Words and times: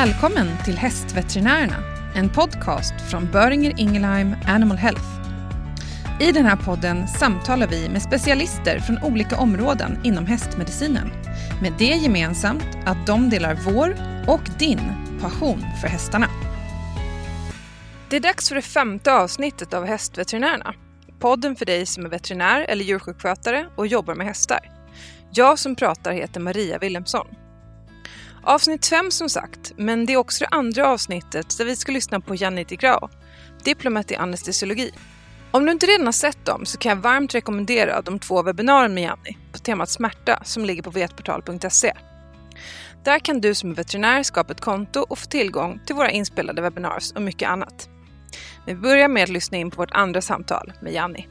Välkommen 0.00 0.48
till 0.64 0.78
Hästveterinärerna, 0.78 1.76
en 2.14 2.28
podcast 2.28 2.94
från 3.10 3.30
Böringer 3.32 3.74
Ingelheim 3.76 4.36
Animal 4.46 4.76
Health. 4.76 5.04
I 6.20 6.32
den 6.32 6.46
här 6.46 6.56
podden 6.56 7.08
samtalar 7.08 7.66
vi 7.66 7.88
med 7.88 8.02
specialister 8.02 8.78
från 8.78 8.98
olika 9.02 9.36
områden 9.36 9.98
inom 10.04 10.26
hästmedicinen. 10.26 11.10
Med 11.62 11.72
det 11.78 11.84
gemensamt 11.84 12.66
att 12.86 13.06
de 13.06 13.30
delar 13.30 13.54
vår 13.54 13.96
och 14.28 14.58
din 14.58 14.80
passion 15.20 15.64
för 15.80 15.88
hästarna. 15.88 16.26
Det 18.10 18.16
är 18.16 18.20
dags 18.20 18.48
för 18.48 18.56
det 18.56 18.62
femte 18.62 19.12
avsnittet 19.12 19.74
av 19.74 19.86
Hästveterinärerna. 19.86 20.74
Podden 21.18 21.56
för 21.56 21.66
dig 21.66 21.86
som 21.86 22.04
är 22.04 22.08
veterinär 22.08 22.60
eller 22.68 22.84
djursjukskötare 22.84 23.66
och 23.76 23.86
jobbar 23.86 24.14
med 24.14 24.26
hästar. 24.26 24.70
Jag 25.32 25.58
som 25.58 25.76
pratar 25.76 26.12
heter 26.12 26.40
Maria 26.40 26.78
Wilhelmsson. 26.78 27.26
Avsnitt 28.42 28.86
5 28.86 29.10
som 29.10 29.28
sagt, 29.28 29.72
men 29.76 30.06
det 30.06 30.12
är 30.12 30.16
också 30.16 30.44
det 30.44 30.56
andra 30.56 30.88
avsnittet 30.88 31.58
där 31.58 31.64
vi 31.64 31.76
ska 31.76 31.92
lyssna 31.92 32.20
på 32.20 32.34
Janni 32.34 32.64
de 32.64 32.76
Grau, 32.76 33.08
diplomat 33.64 34.10
i 34.10 34.16
anestesiologi. 34.16 34.92
Om 35.50 35.66
du 35.66 35.72
inte 35.72 35.86
redan 35.86 36.06
har 36.06 36.12
sett 36.12 36.46
dem 36.46 36.66
så 36.66 36.78
kan 36.78 36.90
jag 36.90 36.96
varmt 36.96 37.34
rekommendera 37.34 38.02
de 38.02 38.18
två 38.18 38.42
webbinarierna 38.42 38.94
med 38.94 39.02
Janni 39.02 39.38
på 39.52 39.58
temat 39.58 39.90
smärta 39.90 40.42
som 40.44 40.64
ligger 40.64 40.82
på 40.82 40.90
vetportal.se. 40.90 41.92
Där 43.04 43.18
kan 43.18 43.40
du 43.40 43.54
som 43.54 43.70
är 43.70 43.74
veterinär 43.74 44.22
skapa 44.22 44.52
ett 44.52 44.60
konto 44.60 45.00
och 45.00 45.18
få 45.18 45.26
tillgång 45.26 45.80
till 45.86 45.96
våra 45.96 46.10
inspelade 46.10 46.62
webbinars 46.62 47.12
och 47.12 47.22
mycket 47.22 47.48
annat. 47.48 47.88
Vi 48.66 48.74
börjar 48.74 49.08
med 49.08 49.22
att 49.22 49.28
lyssna 49.28 49.58
in 49.58 49.70
på 49.70 49.76
vårt 49.76 49.92
andra 49.92 50.20
samtal 50.20 50.72
med 50.82 50.92
Janni. 50.92 51.28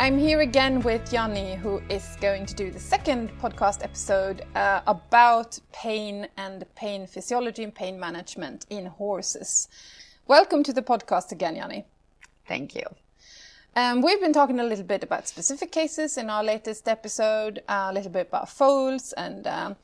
I'm 0.00 0.16
here 0.16 0.40
again 0.40 0.80
with 0.80 1.10
Janny, 1.10 1.58
who 1.58 1.82
is 1.90 2.16
going 2.22 2.46
to 2.46 2.54
do 2.54 2.70
the 2.70 2.80
second 2.80 3.30
podcast 3.38 3.84
episode 3.84 4.46
uh, 4.54 4.80
about 4.86 5.58
pain 5.74 6.26
and 6.38 6.64
pain 6.74 7.06
physiology 7.06 7.64
and 7.64 7.74
pain 7.74 8.00
management 8.00 8.64
in 8.70 8.86
horses. 8.86 9.68
Welcome 10.26 10.62
to 10.62 10.72
the 10.72 10.80
podcast 10.80 11.32
again, 11.32 11.54
Janny. 11.56 11.84
Thank 12.48 12.74
you. 12.74 12.84
Um, 13.76 14.00
we've 14.00 14.22
been 14.22 14.32
talking 14.32 14.58
a 14.58 14.64
little 14.64 14.86
bit 14.86 15.04
about 15.04 15.28
specific 15.28 15.70
cases 15.70 16.16
in 16.16 16.30
our 16.30 16.42
latest 16.42 16.88
episode, 16.88 17.62
uh, 17.68 17.88
a 17.90 17.92
little 17.92 18.10
bit 18.10 18.28
about 18.28 18.48
foals 18.48 19.12
and 19.18 19.46
um, 19.46 19.76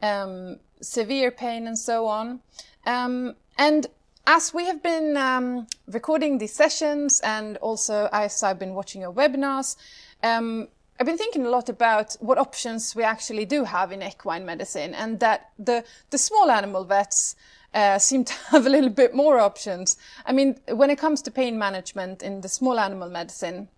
um, 0.00 0.56
severe 0.80 1.30
pain 1.30 1.66
and 1.66 1.78
so 1.78 2.06
on. 2.06 2.40
Um, 2.86 3.34
and 3.58 3.86
as 4.28 4.52
we 4.52 4.66
have 4.66 4.82
been 4.82 5.16
um, 5.16 5.66
recording 5.86 6.36
these 6.36 6.52
sessions 6.52 7.18
and 7.24 7.56
also 7.56 8.10
as 8.12 8.42
I've 8.42 8.58
been 8.58 8.74
watching 8.74 9.00
your 9.00 9.10
webinars, 9.12 9.74
um, 10.22 10.68
I've 11.00 11.06
been 11.06 11.16
thinking 11.16 11.46
a 11.46 11.48
lot 11.48 11.70
about 11.70 12.14
what 12.20 12.36
options 12.36 12.94
we 12.94 13.04
actually 13.04 13.46
do 13.46 13.64
have 13.64 13.90
in 13.90 14.02
equine 14.02 14.44
medicine 14.44 14.92
and 14.92 15.18
that 15.20 15.48
the, 15.58 15.82
the 16.10 16.18
small 16.18 16.50
animal 16.50 16.84
vets 16.84 17.36
uh, 17.72 17.98
seem 17.98 18.26
to 18.26 18.34
have 18.50 18.66
a 18.66 18.68
little 18.68 18.90
bit 18.90 19.14
more 19.14 19.38
options. 19.38 19.96
I 20.26 20.32
mean, 20.32 20.60
when 20.68 20.90
it 20.90 20.98
comes 20.98 21.22
to 21.22 21.30
pain 21.30 21.58
management 21.58 22.22
in 22.22 22.42
the 22.42 22.50
small 22.50 22.78
animal 22.78 23.08
medicine, 23.08 23.68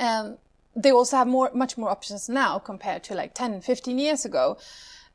um, 0.00 0.36
they 0.74 0.90
also 0.90 1.16
have 1.16 1.28
more, 1.28 1.52
much 1.54 1.78
more 1.78 1.90
options 1.90 2.28
now 2.28 2.58
compared 2.58 3.04
to 3.04 3.14
like 3.14 3.34
10, 3.34 3.60
15 3.60 4.00
years 4.00 4.24
ago. 4.24 4.58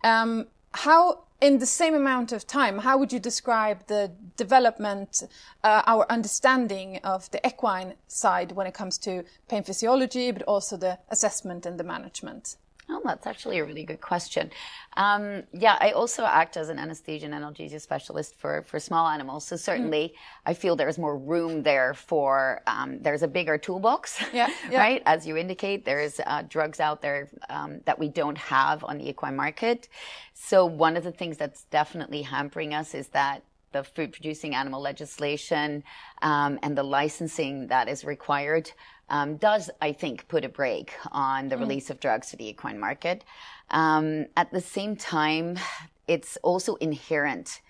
Um, 0.02 0.48
how 0.74 1.24
in 1.42 1.58
the 1.58 1.66
same 1.66 1.96
amount 1.96 2.32
of 2.32 2.46
time, 2.46 2.78
how 2.78 2.98
would 2.98 3.12
you 3.12 3.20
describe 3.20 3.88
the 3.88 4.12
development, 4.38 5.24
uh, 5.64 5.82
our 5.88 6.06
understanding 6.10 7.00
of 7.04 7.30
the 7.32 7.46
equine 7.46 7.96
side 8.08 8.52
when 8.52 8.68
it 8.68 8.76
comes 8.76 9.00
to 9.00 9.24
pain 9.48 9.64
physiology, 9.64 10.32
but 10.32 10.44
also 10.44 10.78
the 10.78 11.00
assessment 11.10 11.66
and 11.66 11.80
the 11.80 11.84
management? 11.84 12.58
Oh, 12.94 13.02
that's 13.06 13.26
actually 13.26 13.60
a 13.60 13.66
really 13.66 13.86
good 13.86 14.02
question. 14.02 14.52
Um, 14.98 15.44
yeah, 15.54 15.78
I 15.80 15.92
also 15.92 16.26
act 16.26 16.58
as 16.58 16.68
an 16.68 16.78
anesthesia 16.78 17.26
and 17.26 17.34
analgesia 17.34 17.80
specialist 17.80 18.36
for, 18.36 18.64
for 18.64 18.80
small 18.80 19.08
animals. 19.08 19.46
So 19.46 19.56
certainly 19.56 20.10
mm. 20.10 20.14
I 20.46 20.54
feel 20.54 20.76
there's 20.76 20.98
more 20.98 21.18
room 21.18 21.64
there 21.64 21.94
for, 21.94 22.62
um, 22.68 23.02
there's 23.02 23.24
a 23.24 23.30
bigger 23.30 23.58
toolbox, 23.58 24.22
yeah, 24.34 24.50
yeah. 24.70 24.80
right? 24.80 25.02
As 25.06 25.26
you 25.26 25.38
indicate, 25.38 25.86
there's 25.86 26.20
uh, 26.20 26.44
drugs 26.50 26.82
out 26.82 27.02
there 27.02 27.30
um, 27.50 27.80
that 27.86 27.98
we 27.98 28.10
don't 28.10 28.38
have 28.38 28.84
on 28.84 28.98
the 28.98 29.08
equine 29.08 29.38
market. 29.38 29.88
So 30.34 30.66
one 30.66 30.98
of 30.98 31.06
the 31.06 31.14
things 31.14 31.38
that's 31.38 31.64
definitely 31.66 32.24
hampering 32.24 32.74
us 32.74 32.94
is 32.94 33.08
that 33.10 33.44
the 33.72 33.86
food 33.86 34.12
producing 34.12 34.54
animal 34.54 34.82
legislation 34.82 35.84
um, 36.22 36.60
and 36.62 36.78
the 36.78 36.84
licensing 36.84 37.68
that 37.68 37.88
is 37.88 38.04
required 38.04 38.70
um, 39.12 39.36
does, 39.36 39.70
I 39.82 39.92
think, 39.92 40.28
put 40.30 40.46
a 40.46 40.50
brake 40.50 40.94
on 41.12 41.50
the 41.50 41.58
mm. 41.58 41.60
release 41.60 41.90
of 41.90 42.00
drugs 42.00 42.32
to 42.32 42.38
the 42.38 42.48
equine 42.48 42.80
market. 42.80 43.24
Um, 43.70 44.26
at 44.38 44.52
the 44.52 44.62
same 44.62 44.96
time, 44.96 45.60
it's 46.08 46.38
also 46.38 46.76
inherent 46.76 47.62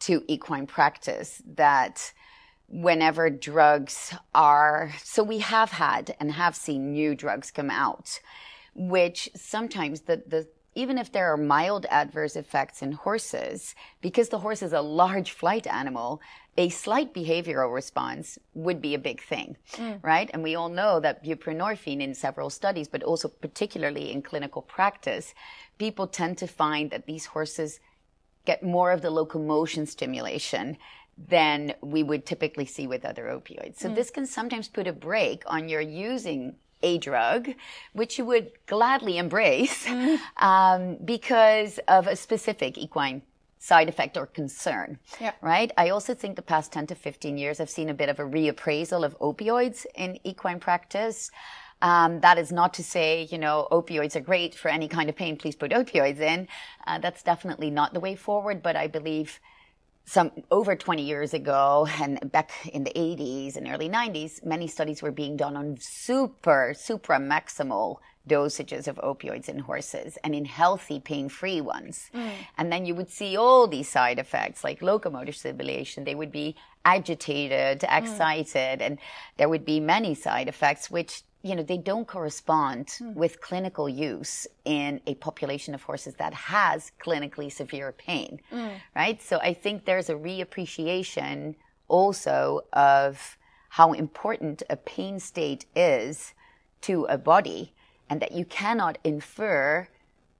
to 0.00 0.24
equine 0.26 0.66
practice 0.66 1.42
that 1.54 2.12
whenever 2.68 3.28
drugs 3.30 4.14
are, 4.34 4.90
so 5.02 5.22
we 5.22 5.38
have 5.38 5.70
had 5.70 6.16
and 6.18 6.32
have 6.32 6.56
seen 6.56 6.92
new 6.92 7.14
drugs 7.14 7.50
come 7.50 7.70
out, 7.70 8.18
which 8.74 9.28
sometimes 9.36 10.02
the, 10.02 10.22
the 10.26 10.48
even 10.76 10.98
if 10.98 11.10
there 11.10 11.32
are 11.32 11.38
mild 11.38 11.86
adverse 11.90 12.36
effects 12.36 12.82
in 12.82 12.92
horses, 12.92 13.74
because 14.02 14.28
the 14.28 14.38
horse 14.38 14.62
is 14.62 14.74
a 14.74 14.80
large 14.80 15.32
flight 15.32 15.66
animal, 15.66 16.20
a 16.58 16.68
slight 16.68 17.14
behavioral 17.14 17.74
response 17.74 18.38
would 18.54 18.80
be 18.80 18.94
a 18.94 18.98
big 18.98 19.22
thing, 19.22 19.56
mm. 19.72 19.98
right? 20.04 20.30
And 20.32 20.42
we 20.42 20.54
all 20.54 20.68
know 20.68 21.00
that 21.00 21.24
buprenorphine 21.24 22.02
in 22.02 22.14
several 22.14 22.50
studies, 22.50 22.88
but 22.88 23.02
also 23.02 23.28
particularly 23.28 24.12
in 24.12 24.20
clinical 24.20 24.62
practice, 24.62 25.34
people 25.78 26.06
tend 26.06 26.36
to 26.38 26.46
find 26.46 26.90
that 26.90 27.06
these 27.06 27.26
horses 27.26 27.80
get 28.44 28.62
more 28.62 28.92
of 28.92 29.00
the 29.00 29.10
locomotion 29.10 29.86
stimulation 29.86 30.76
than 31.16 31.74
we 31.80 32.02
would 32.02 32.26
typically 32.26 32.66
see 32.66 32.86
with 32.86 33.04
other 33.04 33.24
opioids. 33.24 33.78
So 33.78 33.88
mm. 33.88 33.94
this 33.94 34.10
can 34.10 34.26
sometimes 34.26 34.68
put 34.68 34.86
a 34.86 34.92
break 34.92 35.42
on 35.46 35.70
your 35.70 35.80
using 35.80 36.56
a 36.82 36.98
drug, 36.98 37.54
which 37.92 38.18
you 38.18 38.24
would 38.24 38.52
gladly 38.66 39.18
embrace 39.18 39.86
mm. 39.86 40.18
um, 40.38 40.96
because 41.04 41.78
of 41.88 42.06
a 42.06 42.16
specific 42.16 42.78
equine 42.78 43.22
side 43.58 43.88
effect 43.88 44.16
or 44.16 44.26
concern. 44.26 44.98
Yeah. 45.20 45.32
Right? 45.40 45.72
I 45.76 45.88
also 45.88 46.14
think 46.14 46.36
the 46.36 46.42
past 46.42 46.72
10 46.72 46.88
to 46.88 46.94
15 46.94 47.36
years, 47.38 47.58
I've 47.58 47.70
seen 47.70 47.88
a 47.88 47.94
bit 47.94 48.08
of 48.08 48.20
a 48.20 48.22
reappraisal 48.22 49.04
of 49.04 49.18
opioids 49.18 49.86
in 49.94 50.18
equine 50.24 50.60
practice. 50.60 51.30
Um, 51.82 52.20
that 52.20 52.38
is 52.38 52.52
not 52.52 52.72
to 52.74 52.84
say, 52.84 53.28
you 53.30 53.38
know, 53.38 53.68
opioids 53.70 54.16
are 54.16 54.20
great 54.20 54.54
for 54.54 54.68
any 54.68 54.88
kind 54.88 55.10
of 55.10 55.16
pain. 55.16 55.36
Please 55.36 55.56
put 55.56 55.72
opioids 55.72 56.20
in. 56.20 56.48
Uh, 56.86 56.98
that's 56.98 57.22
definitely 57.22 57.70
not 57.70 57.92
the 57.92 58.00
way 58.00 58.14
forward. 58.14 58.62
But 58.62 58.76
I 58.76 58.86
believe 58.86 59.40
some 60.06 60.30
over 60.52 60.76
20 60.76 61.02
years 61.02 61.34
ago 61.34 61.86
and 62.00 62.30
back 62.30 62.52
in 62.72 62.84
the 62.84 62.92
80s 62.92 63.56
and 63.56 63.68
early 63.68 63.88
90s, 63.88 64.44
many 64.44 64.68
studies 64.68 65.02
were 65.02 65.10
being 65.10 65.36
done 65.36 65.56
on 65.56 65.76
super, 65.80 66.74
supra 66.76 67.18
maximal 67.18 67.96
dosages 68.28 68.88
of 68.88 68.96
opioids 68.96 69.48
in 69.48 69.58
horses 69.58 70.16
and 70.22 70.34
in 70.34 70.44
healthy 70.44 71.00
pain-free 71.00 71.60
ones. 71.60 72.10
Mm. 72.14 72.30
And 72.58 72.72
then 72.72 72.86
you 72.86 72.94
would 72.94 73.10
see 73.10 73.36
all 73.36 73.66
these 73.66 73.88
side 73.88 74.18
effects 74.18 74.64
like 74.64 74.80
locomotor 74.80 75.32
stimulation. 75.32 76.04
They 76.04 76.14
would 76.14 76.32
be 76.32 76.56
agitated, 76.84 77.80
mm. 77.80 77.98
excited, 77.98 78.80
mm. 78.80 78.86
and 78.86 78.98
there 79.36 79.48
would 79.48 79.64
be 79.64 79.80
many 79.80 80.14
side 80.14 80.48
effects 80.48 80.90
which 80.90 81.22
you 81.46 81.54
know, 81.54 81.62
they 81.62 81.78
don't 81.78 82.08
correspond 82.08 82.86
mm. 82.86 83.14
with 83.14 83.40
clinical 83.40 83.88
use 83.88 84.46
in 84.64 85.00
a 85.06 85.14
population 85.14 85.74
of 85.74 85.82
horses 85.82 86.14
that 86.14 86.34
has 86.34 86.90
clinically 87.00 87.50
severe 87.50 87.92
pain, 87.92 88.40
mm. 88.52 88.72
right? 88.96 89.22
So 89.22 89.38
I 89.38 89.54
think 89.54 89.84
there's 89.84 90.10
a 90.10 90.14
reappreciation 90.14 91.54
also 91.86 92.62
of 92.72 93.38
how 93.68 93.92
important 93.92 94.64
a 94.68 94.76
pain 94.76 95.20
state 95.20 95.66
is 95.76 96.34
to 96.82 97.04
a 97.04 97.16
body 97.16 97.72
and 98.10 98.20
that 98.20 98.32
you 98.32 98.44
cannot 98.44 98.98
infer 99.04 99.86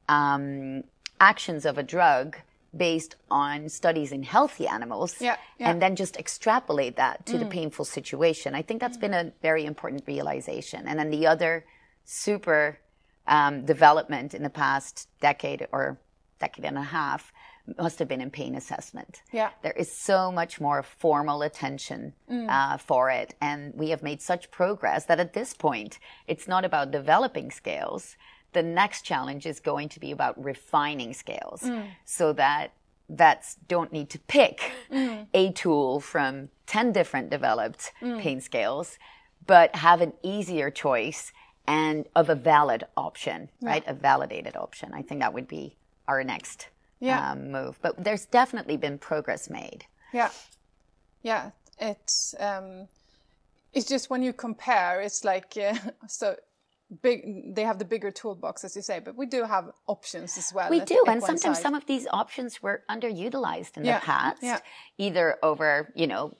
um, 0.08 0.82
actions 1.20 1.64
of 1.64 1.78
a 1.78 1.82
drug 1.82 2.36
based 2.76 3.16
on 3.30 3.68
studies 3.68 4.12
in 4.12 4.22
healthy 4.22 4.66
animals 4.66 5.20
yeah, 5.20 5.36
yeah. 5.58 5.70
and 5.70 5.80
then 5.80 5.96
just 5.96 6.16
extrapolate 6.16 6.96
that 6.96 7.24
to 7.26 7.34
mm. 7.34 7.40
the 7.40 7.46
painful 7.46 7.84
situation. 7.84 8.54
I 8.54 8.62
think 8.62 8.80
that's 8.80 8.96
mm. 8.96 9.02
been 9.02 9.14
a 9.14 9.32
very 9.42 9.64
important 9.64 10.04
realization. 10.06 10.86
And 10.86 10.98
then 10.98 11.10
the 11.10 11.26
other 11.26 11.64
super 12.04 12.78
um, 13.26 13.64
development 13.64 14.34
in 14.34 14.42
the 14.42 14.50
past 14.50 15.08
decade 15.20 15.66
or 15.72 15.98
decade 16.38 16.64
and 16.64 16.78
a 16.78 16.82
half 16.82 17.32
must 17.78 17.98
have 17.98 18.08
been 18.08 18.20
in 18.20 18.30
pain 18.30 18.54
assessment. 18.54 19.22
Yeah. 19.32 19.50
There 19.62 19.72
is 19.72 19.90
so 19.90 20.30
much 20.30 20.60
more 20.60 20.82
formal 20.82 21.42
attention 21.42 22.14
mm. 22.30 22.48
uh, 22.48 22.76
for 22.76 23.10
it. 23.10 23.34
And 23.40 23.74
we 23.74 23.90
have 23.90 24.02
made 24.02 24.22
such 24.22 24.50
progress 24.50 25.06
that 25.06 25.18
at 25.18 25.32
this 25.32 25.52
point, 25.52 25.98
it's 26.28 26.46
not 26.46 26.64
about 26.64 26.92
developing 26.92 27.50
scales 27.50 28.16
the 28.56 28.62
next 28.62 29.02
challenge 29.02 29.44
is 29.52 29.60
going 29.60 29.88
to 29.94 29.98
be 30.00 30.10
about 30.10 30.34
refining 30.50 31.12
scales 31.14 31.60
so 32.04 32.32
that 32.32 32.72
vets 33.08 33.56
don't 33.68 33.92
need 33.92 34.08
to 34.10 34.18
pick 34.36 34.56
a 35.42 35.52
tool 35.52 36.00
from 36.00 36.48
10 36.66 36.92
different 36.92 37.30
developed 37.30 37.92
pain 38.00 38.40
scales, 38.40 38.98
but 39.46 39.68
have 39.76 40.00
an 40.00 40.12
easier 40.22 40.70
choice 40.70 41.32
and 41.68 42.06
of 42.20 42.28
a 42.30 42.34
valid 42.34 42.82
option, 42.96 43.48
right? 43.60 43.84
A 43.86 43.94
validated 43.94 44.56
option. 44.56 44.92
I 44.94 45.02
think 45.02 45.20
that 45.20 45.34
would 45.34 45.48
be 45.48 45.76
our 46.08 46.24
next 46.24 46.68
Yeah. 47.00 47.20
um, 47.32 47.50
move. 47.52 47.78
But 47.82 47.92
there's 48.02 48.24
definitely 48.40 48.76
been 48.78 48.98
progress 48.98 49.50
made. 49.50 49.84
Yeah, 50.12 50.30
yeah. 51.22 51.50
It's 51.78 52.34
um, 52.40 52.88
it's 53.74 53.86
just 53.94 54.08
when 54.10 54.22
you 54.22 54.32
compare, 54.32 55.02
it's 55.06 55.22
like 55.24 55.50
uh, 55.68 55.74
so 56.08 56.36
big. 57.02 57.54
They 57.54 57.62
have 57.62 57.78
the 57.78 57.84
bigger 57.84 58.10
toolbox, 58.10 58.64
as 58.64 58.76
you 58.76 58.82
say, 58.82 59.00
but 59.00 59.16
we 59.16 59.26
do 59.26 59.44
have 59.44 59.70
options 59.86 60.36
as 60.38 60.52
well. 60.52 60.70
We 60.70 60.80
do, 60.80 61.02
and 61.06 61.22
sometimes 61.22 61.58
side. 61.58 61.62
some 61.62 61.74
of 61.74 61.86
these 61.86 62.06
options 62.12 62.62
were 62.62 62.82
underutilized 62.90 63.76
in 63.76 63.84
Yeah, 63.84 63.98
the 64.00 64.06
past, 64.06 64.42
yeah. 64.42 64.60
either 64.98 65.36
over, 65.42 65.92
you 65.94 66.06
know, 66.06 66.36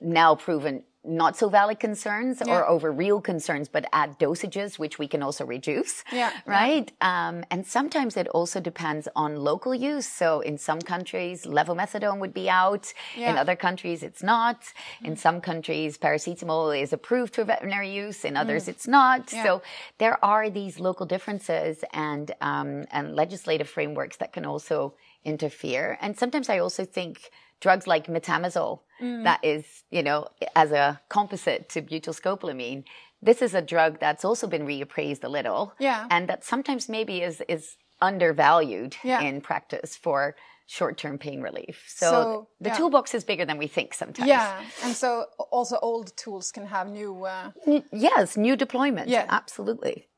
now 0.00 0.34
proven 0.34 0.82
not 1.06 1.36
so 1.36 1.48
valid 1.48 1.78
concerns 1.80 2.42
Yeah. 2.44 2.52
or 2.54 2.68
over 2.68 2.90
real 2.92 3.20
concerns, 3.20 3.68
but 3.68 3.84
at 3.92 4.18
dosages 4.18 4.78
which 4.78 4.98
we 4.98 5.06
can 5.08 5.22
also 5.22 5.44
reduce. 5.44 6.04
Yeah, 6.12 6.30
Right. 6.46 6.90
Um, 7.00 7.44
and 7.50 7.66
sometimes 7.66 8.16
it 8.16 8.28
also 8.28 8.60
depends 8.60 9.08
on 9.14 9.36
local 9.36 9.74
use. 9.74 10.06
So 10.06 10.40
in 10.40 10.58
some 10.58 10.80
countries, 10.80 11.44
levomethadone 11.46 12.18
would 12.18 12.34
be 12.34 12.48
out. 12.50 12.92
In 13.16 13.36
other 13.38 13.56
countries, 13.56 14.02
it's 14.02 14.22
not. 14.22 14.72
In 15.02 15.16
some 15.16 15.40
countries, 15.40 15.96
paracetamol 15.98 16.80
is 16.80 16.92
approved 16.92 17.34
for 17.34 17.44
veterinary 17.44 17.90
use. 17.90 18.24
In 18.24 18.36
others, 18.36 18.68
it's 18.68 18.86
not. 18.86 19.30
So 19.30 19.62
there 19.98 20.22
are 20.24 20.50
these 20.50 20.80
local 20.80 21.06
differences 21.06 21.84
and 21.92 22.32
um, 22.40 22.84
and 22.90 23.14
legislative 23.14 23.68
frameworks 23.68 24.16
that 24.18 24.32
can 24.32 24.44
also 24.44 24.94
interfere. 25.24 25.98
And 26.00 26.16
sometimes 26.16 26.48
I 26.48 26.58
also 26.58 26.84
think 26.84 27.30
drugs 27.60 27.86
like 27.86 28.06
metamizole, 28.06 28.80
that 29.00 29.40
is, 29.44 29.64
you 29.90 30.02
know, 30.02 30.26
as 30.54 30.72
a 30.72 31.00
composite 31.08 31.68
to 31.70 31.82
butylscopolamine, 31.82 32.84
this 33.22 33.42
is 33.42 33.54
a 33.54 33.60
drug 33.62 33.98
that's 34.00 34.24
also 34.24 34.46
been 34.46 34.66
reappraised 34.66 35.22
a 35.24 35.28
little. 35.28 35.74
Yeah. 35.78 36.06
And 36.10 36.28
that 36.28 36.44
sometimes 36.44 36.88
maybe 36.88 37.22
is, 37.22 37.42
is 37.48 37.76
undervalued 38.00 38.96
Yeah. 39.04 39.20
in 39.20 39.40
practice 39.40 39.96
for 39.96 40.36
short-term 40.66 41.16
pain 41.18 41.40
relief. 41.42 41.84
So, 41.88 42.10
So, 42.10 42.48
the 42.60 42.70
yeah. 42.70 42.76
toolbox 42.76 43.14
is 43.14 43.22
bigger 43.24 43.44
than 43.44 43.56
we 43.58 43.68
think 43.68 43.94
sometimes. 43.94 44.28
Yeah, 44.28 44.60
and 44.82 44.94
so 44.96 45.26
also 45.50 45.78
old 45.80 46.16
tools 46.16 46.50
can 46.50 46.66
have 46.66 46.88
new. 46.88 47.24
Uh, 47.24 47.50
N- 47.66 47.84
Yes, 47.92 48.36
new 48.36 48.56
deployment. 48.56 49.08
Yeah. 49.08 49.26
Absolutely. 49.28 50.08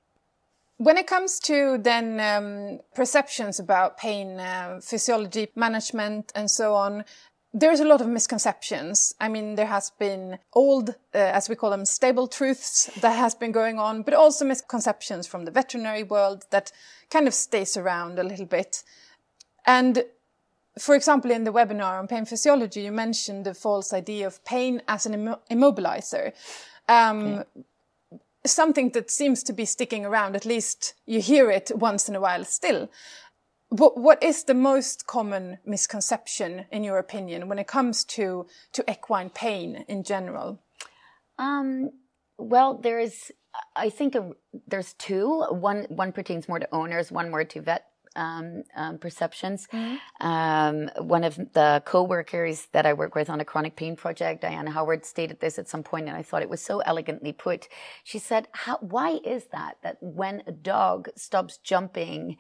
When 0.79 0.97
it 0.97 1.09
comes 1.09 1.41
to 1.41 1.79
then 1.79 2.21
um, 2.21 2.81
perceptions 2.95 3.59
about 3.59 3.99
pain, 3.99 4.39
uh, 4.39 4.81
physiology, 4.81 5.49
management, 5.57 6.31
and 6.37 6.49
so 6.49 6.75
on, 6.75 7.05
there's 7.53 7.81
a 7.81 7.85
lot 7.85 8.01
of 8.01 8.07
misconceptions. 8.07 9.13
I 9.21 9.29
mean, 9.29 9.57
there 9.57 9.67
has 9.67 9.91
been 9.91 10.39
old, 10.53 10.91
uh, 10.91 11.19
as 11.19 11.49
we 11.49 11.57
call 11.57 11.71
them, 11.71 11.85
stable 11.85 12.29
truths 12.29 12.91
that 13.01 13.17
has 13.17 13.35
been 13.35 13.51
going 13.51 13.81
on, 13.81 14.03
but 14.03 14.15
also 14.15 14.45
misconceptions 14.45 15.27
from 15.27 15.45
the 15.45 15.51
veterinary 15.51 16.05
world 16.05 16.45
that 16.51 16.71
kind 17.11 17.27
of 17.27 17.35
stays 17.35 17.77
around 17.77 18.19
a 18.21 18.23
little 18.23 18.47
bit. 18.47 18.85
And 19.67 20.05
for 20.79 20.95
example, 20.95 21.33
in 21.33 21.43
the 21.43 21.53
webinar 21.53 21.99
on 21.99 22.07
pain 22.07 22.25
physiology, 22.25 22.83
you 22.83 22.93
mentioned 22.93 23.47
the 23.47 23.55
false 23.55 23.93
idea 23.93 24.29
of 24.29 24.45
pain 24.45 24.81
as 24.87 25.07
an 25.07 25.15
immo- 25.15 25.41
immobilizer. 25.51 26.33
Um, 26.89 27.45
Something 28.47 28.91
that 28.91 29.11
seems 29.11 29.43
to 29.45 29.53
be 29.53 29.65
sticking 29.65 30.07
around, 30.07 30.37
at 30.37 30.47
least 30.47 30.95
you 31.07 31.21
hear 31.21 31.51
it 31.51 31.71
once 31.75 32.09
in 32.09 32.15
a 32.15 32.21
while 32.21 32.45
still. 32.45 32.89
But 33.71 33.99
what 33.99 34.23
is 34.23 34.45
the 34.45 34.55
most 34.55 35.07
common 35.07 35.59
misconception, 35.67 36.65
in 36.73 36.85
your 36.85 36.99
opinion, 36.99 37.49
when 37.49 37.59
it 37.59 37.67
comes 37.67 38.05
to, 38.05 38.47
to 38.73 38.91
equine 38.91 39.29
pain 39.29 39.85
in 39.89 40.03
general? 40.05 40.61
Um, 41.39 41.91
well, 42.39 42.79
there's, 42.79 43.31
I 43.77 43.91
think 43.91 44.15
a, 44.15 44.31
there's 44.67 44.95
two. 44.95 45.43
One 45.51 45.85
one 45.89 46.13
pertains 46.13 46.49
more 46.49 46.59
to 46.59 46.69
owners, 46.73 47.13
one 47.13 47.31
more 47.31 47.45
to 47.45 47.61
vet 47.61 47.85
um, 48.19 48.65
um, 48.77 48.99
perceptions. 48.99 49.69
Um, 50.21 50.91
one 50.99 51.25
of 51.25 51.37
the 51.37 51.83
co-workers 51.87 52.67
that 52.73 52.85
I 52.85 52.93
work 52.93 53.15
with 53.15 53.31
on 53.31 53.41
a 53.41 53.45
chronic 53.45 53.77
pain 53.77 53.97
project, 53.97 54.43
Diana 54.43 54.71
Howard, 54.71 55.07
stated 55.07 55.41
this 55.41 55.59
at 55.59 55.69
some 55.69 55.83
point, 55.83 56.09
and 56.09 56.17
I 56.17 56.23
thought 56.23 56.43
it 56.43 56.51
was 56.51 56.61
so 56.61 56.81
elegantly 56.81 57.33
put. 57.33 57.69
She 58.05 58.19
said, 58.19 58.49
How, 58.53 58.79
"Why 58.81 59.21
is 59.25 59.47
that? 59.53 59.79
That 59.83 59.97
when 60.01 60.43
a 60.47 60.53
dog 60.53 61.09
stops 61.17 61.59
jumping 61.59 62.37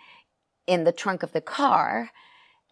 in 0.67 0.85
the 0.85 0.93
trunk 0.93 1.23
of 1.23 1.33
the 1.33 1.41
car." 1.41 2.11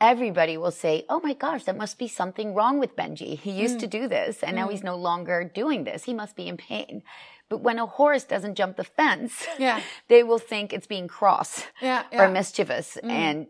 Everybody 0.01 0.57
will 0.59 0.71
say, 0.71 1.05
Oh 1.09 1.21
my 1.21 1.33
gosh, 1.33 1.65
there 1.65 1.75
must 1.75 1.99
be 1.99 2.09
something 2.09 2.55
wrong 2.55 2.79
with 2.79 2.97
Benji. 2.97 3.39
He 3.39 3.51
used 3.51 3.75
hmm. 3.75 3.81
to 3.81 3.87
do 3.87 4.09
this 4.09 4.43
and 4.43 4.57
now 4.57 4.67
hmm. 4.67 4.73
he's 4.73 4.85
no 4.85 4.97
longer 4.97 5.51
doing 5.55 5.85
this. 5.85 6.05
He 6.05 6.15
must 6.15 6.37
be 6.37 6.49
in 6.49 6.57
pain. 6.57 7.03
But 7.49 7.59
when 7.59 7.79
a 7.79 7.87
horse 7.87 8.25
doesn't 8.25 8.57
jump 8.57 8.77
the 8.77 8.85
fence, 8.85 9.47
Yeah. 9.59 9.81
they 10.09 10.23
will 10.23 10.39
think 10.39 10.73
it's 10.73 10.87
being 10.87 11.09
cross 11.09 11.65
Yeah, 11.81 12.03
or 12.13 12.25
yeah. 12.25 12.31
mischievous. 12.31 12.99
Hmm. 13.01 13.11
And 13.11 13.47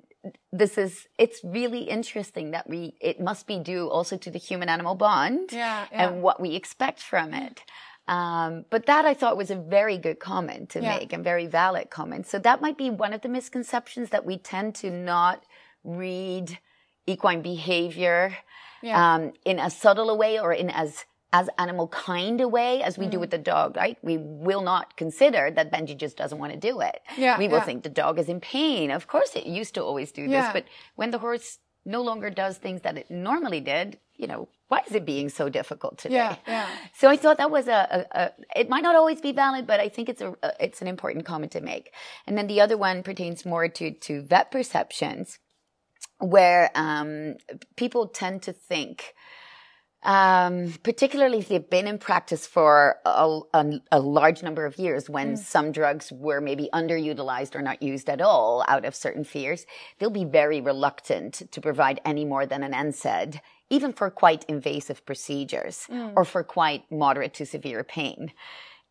this 0.53 0.77
is, 0.77 1.09
it's 1.19 1.41
really 1.45 1.83
interesting 1.83 2.51
that 2.53 2.69
we, 2.69 2.95
it 3.01 3.21
must 3.21 3.47
be 3.47 3.59
due 3.59 3.89
also 3.89 4.17
to 4.17 4.31
the 4.31 4.39
human 4.39 4.69
animal 4.69 4.95
bond 4.95 5.51
Yeah, 5.53 5.87
and 5.91 6.23
what 6.23 6.41
we 6.41 6.55
expect 6.55 7.01
from 7.01 7.35
it. 7.35 7.63
Um, 8.09 8.65
but 8.71 8.87
that 8.87 9.05
I 9.05 9.15
thought 9.15 9.37
was 9.37 9.51
a 9.51 9.57
very 9.57 9.99
good 9.99 10.21
comment 10.21 10.71
to 10.71 10.81
make 10.81 11.13
and 11.13 11.25
very 11.25 11.47
valid 11.47 11.91
comment. 11.91 12.27
So 12.29 12.39
that 12.39 12.61
might 12.61 12.79
be 12.79 12.89
one 12.89 13.13
of 13.13 13.23
the 13.23 13.29
misconceptions 13.29 14.11
that 14.11 14.25
we 14.25 14.39
tend 14.39 14.77
to 14.77 14.91
not 14.91 15.45
read 15.87 16.59
equine 17.07 17.43
behavior 17.43 18.37
Yeah. 18.83 19.15
um, 19.15 19.33
in 19.45 19.59
a 19.59 19.71
subtle 19.71 20.17
way 20.19 20.39
or 20.39 20.53
in 20.53 20.71
as 20.71 21.05
as 21.33 21.49
animal 21.59 21.89
kind 21.89 22.41
a 22.41 22.49
way 22.49 22.83
as 22.83 22.97
we 22.97 23.07
do 23.09 23.19
with 23.19 23.31
the 23.31 23.39
dog, 23.55 23.77
right? 23.77 23.99
We 24.03 24.17
will 24.17 24.63
not 24.63 24.97
consider 24.97 25.51
that 25.51 25.71
Benji 25.73 25.95
just 25.97 26.17
doesn't 26.17 26.39
want 26.39 26.53
to 26.53 26.59
do 26.59 26.81
it. 26.81 27.01
Yeah, 27.19 27.37
we 27.37 27.49
will 27.49 27.59
yeah. 27.59 27.65
think 27.65 27.83
the 27.83 27.91
dog 27.91 28.19
is 28.19 28.29
in 28.29 28.41
pain. 28.41 28.91
Of 28.91 29.07
course, 29.07 29.35
it 29.35 29.45
used 29.45 29.75
to 29.75 29.83
always 29.83 30.13
do 30.13 30.23
this, 30.23 30.31
Yeah. 30.47 30.53
but 30.53 30.65
when 30.95 31.11
the 31.11 31.19
horse 31.19 31.59
no 31.85 32.01
longer 32.01 32.31
does 32.31 32.57
things 32.59 32.81
that 32.83 32.97
it 32.97 33.11
normally 33.11 33.61
did, 33.61 33.99
you 34.15 34.27
know, 34.27 34.49
why 34.69 34.83
is 34.89 34.95
it 34.95 35.05
being 35.05 35.29
so 35.29 35.49
difficult 35.49 35.99
today? 35.99 36.15
Yeah, 36.17 36.37
yeah. 36.47 36.69
So 37.01 37.09
I 37.09 37.17
thought 37.17 37.39
that 37.39 37.51
was 37.51 37.67
a, 37.69 37.81
a, 37.97 38.21
a 38.21 38.33
it 38.61 38.69
might 38.69 38.83
not 38.83 38.97
always 38.97 39.21
be 39.21 39.33
valid, 39.33 39.67
but 39.67 39.79
I 39.81 39.89
think 39.89 40.09
it's 40.09 40.23
a, 40.23 40.31
a 40.43 40.51
it's 40.65 40.81
an 40.81 40.89
important 40.89 41.27
comment 41.27 41.53
to 41.53 41.61
make. 41.61 41.93
And 42.27 42.39
then 42.39 42.47
the 42.47 42.61
other 42.61 42.77
one 42.79 43.03
pertains 43.03 43.45
more 43.45 43.69
to 43.69 43.91
to 44.07 44.23
vet 44.23 44.51
perceptions, 44.51 45.39
where 46.19 46.71
um, 46.75 47.37
people 47.77 48.09
tend 48.09 48.43
to 48.43 48.53
think. 48.53 49.15
Um, 50.03 50.75
particularly 50.85 51.39
if 51.39 51.49
they've 51.49 51.69
been 51.69 51.89
in 51.89 51.99
practice 51.99 52.47
for 52.47 52.99
a, 53.05 53.41
a, 53.53 53.81
a 53.91 53.99
large 53.99 54.41
number 54.41 54.65
of 54.65 54.79
years 54.79 55.11
when 55.11 55.37
some 55.37 55.73
drugs 55.73 56.13
were 56.13 56.41
maybe 56.41 56.69
underutilized 56.73 57.57
or 57.57 57.63
not 57.63 57.83
used 57.83 58.09
at 58.09 58.21
all 58.21 58.65
out 58.69 58.85
of 58.85 58.95
certain 58.95 59.25
fears, 59.25 59.67
they'll 59.99 60.09
be 60.11 60.25
very 60.25 60.61
reluctant 60.61 61.51
to 61.51 61.61
provide 61.61 62.01
any 62.05 62.25
more 62.25 62.47
than 62.47 62.63
an 62.63 62.73
NSAID, 62.73 63.41
even 63.69 63.93
for 63.93 64.09
quite 64.09 64.45
invasive 64.45 65.05
procedures 65.07 65.89
or 66.15 66.25
for 66.25 66.45
quite 66.45 66.85
moderate 66.89 67.35
to 67.35 67.47
severe 67.47 67.83
pain. 67.83 68.33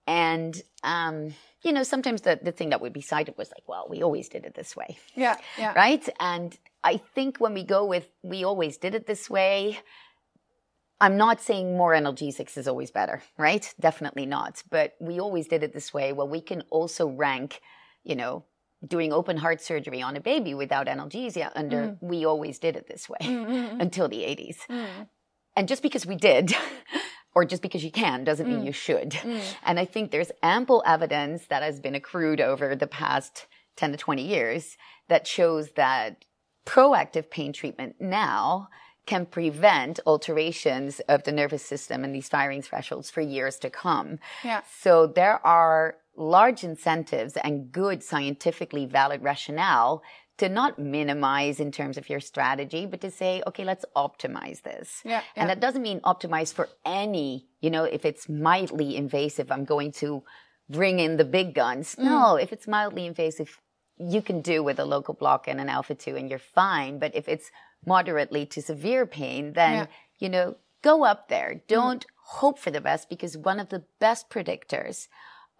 And, 0.07 0.61
um, 0.83 1.33
you 1.63 1.71
know, 1.71 1.83
sometimes 1.83 2.21
the, 2.21 2.39
the 2.41 2.51
thing 2.51 2.69
that 2.69 2.81
would 2.81 2.93
be 2.93 3.01
cited 3.01 3.35
was 3.37 3.49
like, 3.51 3.67
well, 3.67 3.87
we 3.89 4.03
always 4.03 4.27
did 4.27 4.45
it 4.45 4.53
this 4.53 4.75
way 4.75 4.97
Yeah, 5.15 5.37
yeah. 5.57 5.73
right? 5.75 6.07
And 6.19 6.57
I 6.85 6.97
think 6.97 7.39
when 7.39 7.55
we 7.55 7.63
go 7.63 7.83
with 7.83 8.07
we 8.23 8.43
always 8.45 8.77
did 8.77 8.93
it 8.93 9.07
this 9.07 9.29
way, 9.29 9.79
I'm 11.01 11.17
not 11.17 11.41
saying 11.41 11.75
more 11.75 11.93
analgesics 11.93 12.57
is 12.57 12.67
always 12.67 12.91
better, 12.91 13.21
right? 13.37 13.73
Definitely 13.79 14.27
not. 14.27 14.63
But 14.69 14.93
we 15.01 15.19
always 15.19 15.47
did 15.47 15.63
it 15.63 15.73
this 15.73 15.93
way. 15.93 16.13
Well, 16.13 16.29
we 16.29 16.41
can 16.41 16.61
also 16.69 17.07
rank, 17.07 17.59
you 18.03 18.15
know, 18.15 18.45
doing 18.85 19.11
open 19.11 19.37
heart 19.37 19.61
surgery 19.61 20.01
on 20.01 20.15
a 20.15 20.21
baby 20.21 20.53
without 20.53 20.85
analgesia 20.85 21.51
under 21.55 21.77
mm. 21.77 21.97
we 22.01 22.23
always 22.23 22.59
did 22.59 22.75
it 22.75 22.87
this 22.87 23.09
way 23.09 23.17
mm, 23.21 23.45
mm, 23.47 23.81
until 23.81 24.07
the 24.07 24.17
80s. 24.19 24.57
And 25.55 25.67
just 25.67 25.81
because 25.81 26.05
we 26.05 26.15
did, 26.15 26.53
or 27.35 27.45
just 27.45 27.61
because 27.61 27.83
you 27.83 27.91
can, 27.91 28.23
doesn't 28.23 28.47
mean 28.47 28.65
you 28.65 28.71
should. 28.71 29.17
And 29.63 29.79
I 29.79 29.85
think 29.85 30.11
there's 30.11 30.31
ample 30.43 30.83
evidence 30.85 31.47
that 31.47 31.63
has 31.63 31.79
been 31.79 31.95
accrued 31.95 32.39
over 32.39 32.75
the 32.75 32.87
past 32.87 33.47
10 33.77 33.91
to 33.91 33.97
20 33.97 34.25
years 34.25 34.77
that 35.09 35.27
shows 35.27 35.71
that 35.71 36.25
proactive 36.65 37.29
pain 37.29 37.53
treatment 37.53 37.95
now 37.99 38.69
can 39.05 39.25
prevent 39.25 39.99
alterations 40.07 40.99
of 41.01 41.23
the 41.23 41.31
nervous 41.31 41.63
system 41.63 42.03
and 42.03 42.13
these 42.13 42.27
firing 42.27 42.61
thresholds 42.61 43.11
for 43.11 43.21
years 43.21 43.57
to 43.59 43.69
come. 43.69 44.17
Yeah. 44.43 44.61
So 44.79 45.05
there 45.05 45.45
are 45.45 45.97
large 46.15 46.63
incentives 46.63 47.37
and 47.37 47.71
good 47.71 48.01
scientifically 48.03 48.85
valid 48.85 49.21
rationale 49.21 50.01
to 50.37 50.49
not 50.49 50.77
minimize 50.77 51.59
in 51.59 51.71
terms 51.71 51.97
of 51.97 52.09
your 52.09 52.19
strategy, 52.19 52.85
but 52.85 52.99
to 53.01 53.11
say, 53.11 53.41
okay, 53.47 53.63
let's 53.63 53.85
optimize 53.95 54.63
this. 54.63 55.01
Yeah, 55.05 55.21
And 55.35 55.47
yeah. 55.47 55.55
that 55.55 55.61
doesn't 55.61 55.81
mean 55.81 56.01
optimize 56.01 56.53
for 56.53 56.67
any, 56.85 57.47
you 57.61 57.69
know, 57.69 57.83
if 57.83 58.05
it's 58.05 58.27
mildly 58.27 58.97
invasive, 58.97 59.51
I'm 59.51 59.65
going 59.65 59.91
to 59.93 60.23
bring 60.69 60.99
in 60.99 61.17
the 61.17 61.25
big 61.25 61.53
guns. 61.53 61.95
Mm. 61.95 62.03
No, 62.05 62.35
if 62.35 62.51
it's 62.51 62.67
mildly 62.67 63.05
invasive, 63.05 63.61
you 63.97 64.21
can 64.21 64.41
do 64.41 64.63
with 64.63 64.79
a 64.79 64.85
local 64.85 65.13
block 65.13 65.47
and 65.47 65.59
an 65.59 65.69
alpha 65.69 65.95
2 65.95 66.15
and 66.15 66.29
you're 66.29 66.39
fine. 66.39 66.99
But 66.99 67.15
if 67.15 67.27
it's 67.27 67.51
moderately 67.85 68.45
to 68.47 68.61
severe 68.61 69.05
pain, 69.05 69.53
then, 69.53 69.73
Yeah. 69.73 69.85
you 70.17 70.29
know, 70.29 70.55
go 70.81 71.03
up 71.03 71.29
there. 71.29 71.49
Mm-hmm. 71.49 71.67
Don't 71.67 72.05
hope 72.25 72.59
for 72.59 72.71
the 72.71 72.81
best 72.81 73.09
because 73.09 73.37
one 73.37 73.59
of 73.59 73.69
the 73.69 73.85
best 73.99 74.29
predictors 74.29 75.07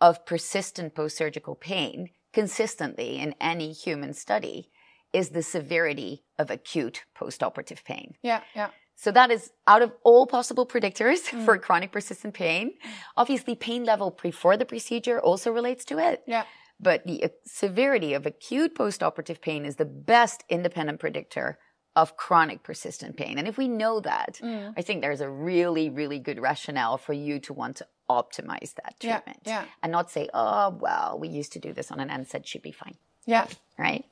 of 0.01 0.25
persistent 0.25 0.95
post 0.95 1.17
surgical 1.17 1.55
pain 1.55 2.09
consistently 2.33 3.17
in 3.17 3.33
any 3.39 3.71
human 3.71 4.13
study 4.13 4.69
is 5.13 5.29
the 5.29 5.41
severity 5.41 6.23
of 6.37 6.51
acute 6.51 7.05
post 7.13 7.41
operative 7.41 7.83
pain. 7.85 8.15
Yeah, 8.21 8.41
yeah. 8.53 8.71
So 8.97 9.11
that 9.11 9.31
is 9.31 9.51
out 9.67 9.81
of 9.81 9.93
all 10.03 10.25
possible 10.25 10.65
predictors 10.65 11.19
for 11.45 11.57
mm. 11.57 11.61
chronic 11.61 11.91
persistent 11.91 12.33
pain. 12.33 12.73
Obviously, 13.15 13.55
pain 13.55 13.83
level 13.85 14.17
before 14.21 14.57
the 14.57 14.65
procedure 14.65 15.19
also 15.19 15.51
relates 15.51 15.85
to 15.85 15.99
it. 15.99 16.23
Yeah. 16.27 16.43
But 16.79 17.05
the 17.05 17.31
severity 17.45 18.13
of 18.13 18.25
acute 18.25 18.75
postoperative 18.75 19.41
pain 19.41 19.65
is 19.65 19.77
the 19.77 19.85
best 19.85 20.43
independent 20.49 20.99
predictor 20.99 21.57
of 21.95 22.17
chronic 22.17 22.61
persistent 22.63 23.15
pain. 23.15 23.37
And 23.37 23.47
if 23.47 23.57
we 23.57 23.69
know 23.69 24.01
that, 24.01 24.39
I 24.75 24.81
think 24.81 25.01
there's 25.01 25.21
a 25.21 25.29
really, 25.29 25.89
really 25.89 26.19
good 26.19 26.39
rationale 26.39 26.97
for 26.97 27.13
you 27.13 27.39
to 27.39 27.53
want 27.53 27.77
to 27.77 27.87
optimize 28.09 28.73
that 28.75 28.99
treatment 28.99 29.39
yeah. 29.45 29.63
and 29.81 29.91
not 29.91 30.11
say, 30.11 30.29
oh, 30.33 30.77
well, 30.79 31.17
we 31.17 31.29
used 31.29 31.53
to 31.53 31.59
do 31.59 31.71
this 31.71 31.91
on 31.91 31.99
an 32.01 32.09
NSAID, 32.09 32.45
should 32.45 32.61
be 32.61 32.73
fine, 32.73 32.95
Yeah. 33.25 33.47
right? 33.79 34.05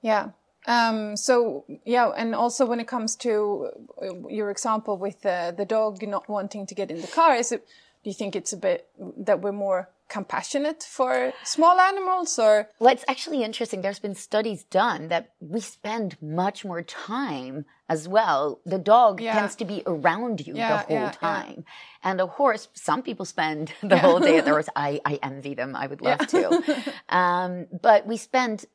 Yeah. 0.00 0.30
Um, 0.66 1.16
so 1.16 1.64
yeah, 1.84 2.10
and 2.16 2.34
also 2.34 2.66
when 2.66 2.78
it 2.78 2.86
comes 2.86 3.16
to 3.16 3.70
uh, 4.00 4.28
your 4.28 4.50
example 4.50 4.96
with 4.96 5.24
uh, 5.24 5.52
the 5.52 5.64
dog 5.64 6.02
not 6.06 6.28
wanting 6.28 6.66
to 6.66 6.74
get 6.74 6.90
in 6.90 7.00
the 7.00 7.06
car, 7.08 7.34
is 7.34 7.52
it? 7.52 7.66
Do 8.04 8.10
you 8.10 8.14
think 8.14 8.36
it's 8.36 8.52
a 8.52 8.56
bit 8.56 8.86
that 9.16 9.40
we're 9.40 9.52
more 9.52 9.88
compassionate 10.08 10.82
for 10.82 11.32
small 11.44 11.78
animals, 11.80 12.38
or 12.38 12.68
Well, 12.78 12.92
it's 12.92 13.04
actually 13.08 13.42
interesting. 13.42 13.82
There's 13.82 13.98
been 13.98 14.14
studies 14.14 14.64
done 14.64 15.08
that 15.08 15.32
we 15.40 15.60
spend 15.60 16.20
much 16.22 16.64
more 16.64 16.82
time 16.82 17.64
as 17.88 18.08
well. 18.08 18.60
The 18.64 18.78
dog 18.78 19.20
Yeah. 19.20 19.34
tends 19.34 19.54
to 19.56 19.64
be 19.64 19.82
around 19.86 20.46
you 20.46 20.54
Yeah, 20.56 20.68
the 20.68 20.78
whole 20.86 20.96
yeah, 20.96 21.10
time. 21.10 21.64
And 22.02 22.18
the 22.18 22.26
horse, 22.26 22.68
some 22.74 23.02
people 23.02 23.24
spend 23.24 23.72
the 23.82 23.98
whole 23.98 24.20
day 24.20 24.38
at 24.38 24.44
the 24.44 24.50
horse. 24.50 24.68
I, 24.74 25.00
I 25.04 25.18
envy 25.22 25.54
them. 25.54 25.76
I 25.76 25.86
would 25.86 26.00
love 26.00 26.26
to. 26.28 26.62
um, 27.08 27.66
but 27.82 28.06
we 28.06 28.16
spend 28.16 28.66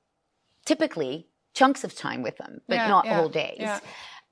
typically 0.65 1.27
chunks 1.53 1.83
of 1.83 1.95
time 1.95 2.23
with 2.23 2.37
them, 2.37 2.61
but 2.67 2.77
not 2.87 3.07
whole 3.07 3.29
days. 3.29 3.69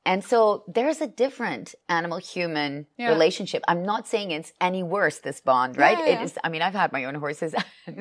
Yeah. 0.06 0.12
And 0.14 0.24
so 0.24 0.64
there's 0.68 1.00
a 1.02 1.08
different 1.08 1.76
animal 1.90 2.18
human 2.18 2.88
Yeah. 2.98 3.10
relationship. 3.10 3.64
I'm 3.68 3.84
not 3.84 4.08
saying 4.08 4.32
it's 4.32 4.54
any 4.60 4.84
worse, 4.84 5.20
this 5.20 5.42
bond, 5.42 5.78
right? 5.78 5.98
Yeah, 6.00 6.06
yeah. 6.14 6.24
is, 6.24 6.38
I 6.44 6.50
mean, 6.50 6.62
I've 6.62 6.74
had 6.74 6.92
my 6.92 7.06
own 7.06 7.16
horses, 7.16 7.54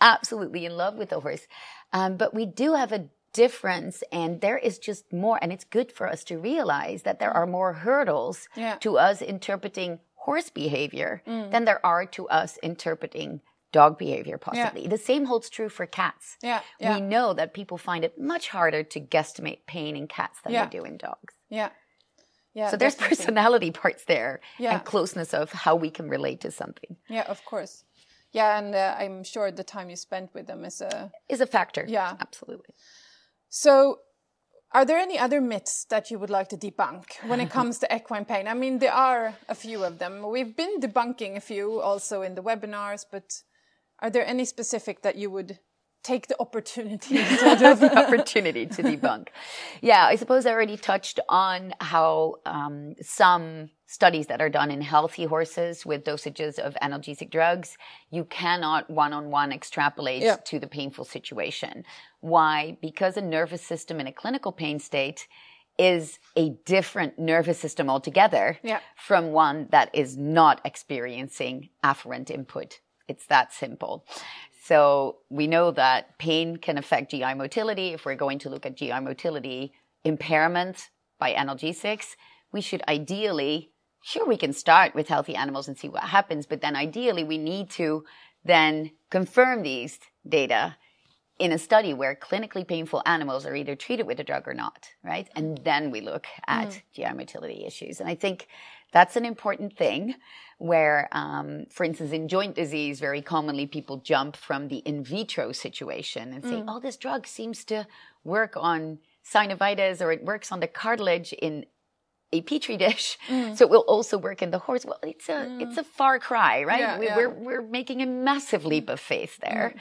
absolutely 0.00 0.64
in 0.66 0.76
love 0.76 0.96
with 0.96 1.10
the 1.10 1.20
horse. 1.20 1.46
Um, 1.92 2.16
but 2.16 2.34
we 2.34 2.46
do 2.46 2.74
have 2.74 2.92
a 2.92 3.06
difference 3.32 4.02
and 4.12 4.40
there 4.40 4.58
is 4.58 4.78
just 4.78 5.12
more, 5.12 5.38
and 5.42 5.52
it's 5.52 5.64
good 5.64 5.92
for 5.92 6.08
us 6.08 6.24
to 6.24 6.38
realize 6.38 7.02
that 7.02 7.18
there 7.18 7.30
are 7.30 7.46
more 7.46 7.72
hurdles 7.74 8.48
Yeah. 8.56 8.76
Mm. 8.76 8.80
to 8.80 8.98
us 8.98 9.22
interpreting 9.22 10.00
horse 10.14 10.50
behavior 10.50 11.22
than 11.26 11.64
there 11.66 11.84
are 11.86 12.04
to 12.06 12.28
us 12.28 12.58
interpreting 12.62 13.40
dog 13.72 13.98
behavior 13.98 14.38
possibly. 14.38 14.88
The 14.88 14.98
same 14.98 15.26
holds 15.26 15.50
true 15.50 15.68
for 15.68 15.86
cats. 15.86 16.36
yeah, 16.42 16.62
yeah, 16.80 16.94
We 16.94 17.00
know 17.00 17.32
that 17.34 17.52
people 17.52 17.78
find 17.78 18.04
it 18.04 18.18
much 18.18 18.48
harder 18.48 18.82
to 18.82 19.00
guesstimate 19.00 19.66
pain 19.66 19.94
in 19.96 20.08
cats 20.08 20.40
than 20.42 20.52
Yeah. 20.52 20.64
they 20.64 20.78
do 20.78 20.84
in 20.84 20.96
dogs. 20.96 21.34
Yeah, 21.48 21.70
yeah? 22.54 22.70
So 22.70 22.76
there's 22.76 22.94
definitely. 22.94 23.16
personality 23.16 23.70
parts 23.70 24.04
there 24.04 24.40
Yeah. 24.58 24.74
and 24.74 24.84
closeness 24.84 25.34
of 25.34 25.52
how 25.52 25.74
we 25.76 25.90
can 25.90 26.08
relate 26.08 26.40
to 26.40 26.50
something 26.50 26.96
Yeah, 27.08 27.24
of 27.28 27.44
course. 27.44 27.84
Yeah, 28.32 28.58
and 28.58 28.74
uh, 28.74 28.96
I'm 28.98 29.24
sure 29.24 29.50
the 29.50 29.64
time 29.64 29.88
you 29.88 29.96
spent 29.96 30.34
with 30.34 30.46
them 30.46 30.64
is 30.64 30.80
a. 30.80 31.10
is 31.28 31.40
a 31.40 31.46
factor. 31.46 31.84
Yeah. 31.88 32.16
Absolutely. 32.20 32.74
So, 33.48 34.00
are 34.72 34.84
there 34.84 34.98
any 34.98 35.18
other 35.18 35.40
myths 35.40 35.86
that 35.88 36.10
you 36.10 36.18
would 36.18 36.28
like 36.28 36.48
to 36.48 36.56
debunk 36.56 37.04
when 37.28 37.40
it 37.40 37.50
comes 37.50 37.78
to 37.78 37.86
equine 37.96 38.24
pain? 38.26 38.46
I 38.48 38.52
mean, 38.54 38.78
there 38.78 38.92
are 38.92 39.34
a 39.48 39.54
few 39.54 39.84
of 39.84 39.98
them. 39.98 40.28
We've 40.28 40.54
been 40.56 40.80
debunking 40.80 41.36
a 41.36 41.40
few 41.40 41.80
also 41.80 42.20
in 42.22 42.34
the 42.34 42.42
webinars, 42.42 43.04
but 43.10 43.42
are 44.00 44.10
there 44.10 44.26
any 44.26 44.44
specific 44.44 45.00
that 45.02 45.16
you 45.16 45.30
would 45.30 45.58
take 46.06 46.28
the 46.28 46.36
opportunity 46.40 47.16
to 47.40 47.76
the 47.80 47.92
opportunity 48.04 48.66
to 48.66 48.82
debunk. 48.82 49.28
Yeah, 49.80 50.04
I 50.06 50.16
suppose 50.16 50.46
I 50.46 50.52
already 50.52 50.76
touched 50.76 51.18
on 51.28 51.74
how 51.80 52.36
um, 52.46 52.94
some 53.02 53.70
studies 53.86 54.26
that 54.26 54.40
are 54.40 54.48
done 54.48 54.70
in 54.70 54.80
healthy 54.80 55.24
horses 55.24 55.84
with 55.86 56.04
dosages 56.04 56.58
of 56.58 56.74
analgesic 56.82 57.30
drugs, 57.30 57.76
you 58.10 58.24
cannot 58.24 58.88
one 58.90 59.12
on 59.12 59.30
one 59.30 59.52
extrapolate 59.52 60.22
Yeah. 60.22 60.36
to 60.50 60.58
the 60.58 60.66
painful 60.66 61.04
situation. 61.04 61.84
Why? 62.20 62.76
Because 62.80 63.16
a 63.16 63.22
nervous 63.22 63.62
system 63.62 64.00
in 64.00 64.06
a 64.06 64.12
clinical 64.12 64.52
pain 64.52 64.78
state 64.78 65.28
is 65.78 66.18
a 66.36 66.50
different 66.64 67.18
nervous 67.18 67.58
system 67.58 67.90
altogether 67.90 68.58
Yeah. 68.62 68.80
from 68.96 69.32
one 69.32 69.68
that 69.70 69.90
is 69.94 70.16
not 70.16 70.60
experiencing 70.64 71.68
afferent 71.84 72.30
input. 72.30 72.80
It's 73.08 73.26
that 73.26 73.52
simple. 73.52 74.04
So 74.66 75.18
we 75.30 75.46
know 75.46 75.70
that 75.70 76.18
pain 76.18 76.56
can 76.56 76.76
affect 76.76 77.12
GI 77.12 77.34
motility. 77.34 77.92
If 77.92 78.04
we're 78.04 78.16
going 78.16 78.40
to 78.40 78.50
look 78.50 78.66
at 78.66 78.76
GI 78.76 78.98
motility 78.98 79.72
impairment 80.02 80.90
by 81.20 81.34
analgesics, 81.34 82.16
we 82.50 82.60
should 82.60 82.82
ideally, 82.88 83.70
sure, 84.02 84.26
we 84.26 84.36
can 84.36 84.52
start 84.52 84.92
with 84.92 85.06
healthy 85.06 85.36
animals 85.36 85.68
and 85.68 85.78
see 85.78 85.88
what 85.88 86.02
happens, 86.02 86.46
but 86.46 86.62
then 86.62 86.74
ideally 86.74 87.22
we 87.22 87.38
need 87.38 87.70
to 87.70 88.04
then 88.44 88.90
confirm 89.08 89.62
these 89.62 90.00
data 90.28 90.76
in 91.38 91.52
a 91.52 91.58
study 91.58 91.94
where 91.94 92.16
clinically 92.16 92.66
painful 92.66 93.02
animals 93.06 93.46
are 93.46 93.54
either 93.54 93.76
treated 93.76 94.04
with 94.04 94.18
a 94.18 94.24
drug 94.24 94.48
or 94.48 94.54
not, 94.54 94.88
right? 95.04 95.28
And 95.36 95.58
then 95.62 95.92
we 95.92 96.00
look 96.00 96.26
at 96.48 96.70
mm. 96.70 96.82
GI 96.92 97.12
motility 97.14 97.64
issues. 97.64 98.00
And 98.00 98.08
I 98.08 98.16
think 98.16 98.48
that's 98.90 99.14
an 99.14 99.24
important 99.24 99.76
thing 99.76 100.16
where, 100.58 101.08
um, 101.12 101.66
for 101.70 101.84
instance, 101.84 102.12
in 102.12 102.28
joint 102.28 102.54
disease, 102.54 102.98
very 102.98 103.20
commonly 103.20 103.66
people 103.66 103.98
jump 103.98 104.36
from 104.36 104.68
the 104.68 104.78
in 104.78 105.04
vitro 105.04 105.52
situation 105.52 106.32
and 106.32 106.42
say, 106.44 106.62
mm. 106.62 106.64
oh, 106.66 106.80
this 106.80 106.96
drug 106.96 107.26
seems 107.26 107.64
to 107.64 107.86
work 108.24 108.54
on 108.56 108.98
synovitis 109.24 110.00
or 110.00 110.12
it 110.12 110.24
works 110.24 110.50
on 110.50 110.60
the 110.60 110.66
cartilage 110.66 111.32
in 111.34 111.66
a 112.32 112.40
petri 112.42 112.76
dish, 112.76 113.18
mm. 113.28 113.56
so 113.56 113.64
it 113.64 113.70
will 113.70 113.84
also 113.86 114.18
work 114.18 114.42
in 114.42 114.50
the 114.50 114.58
horse. 114.58 114.84
Well, 114.84 114.98
it's 115.02 115.28
a 115.28 115.32
mm. 115.32 115.62
it's 115.62 115.78
a 115.78 115.84
far 115.84 116.18
cry, 116.18 116.64
right? 116.64 116.80
Yeah, 116.80 116.98
we, 116.98 117.06
yeah. 117.06 117.16
We're 117.16 117.30
we're 117.30 117.62
making 117.62 118.02
a 118.02 118.06
massive 118.06 118.64
leap 118.64 118.88
of 118.88 118.98
faith 118.98 119.38
there. 119.38 119.74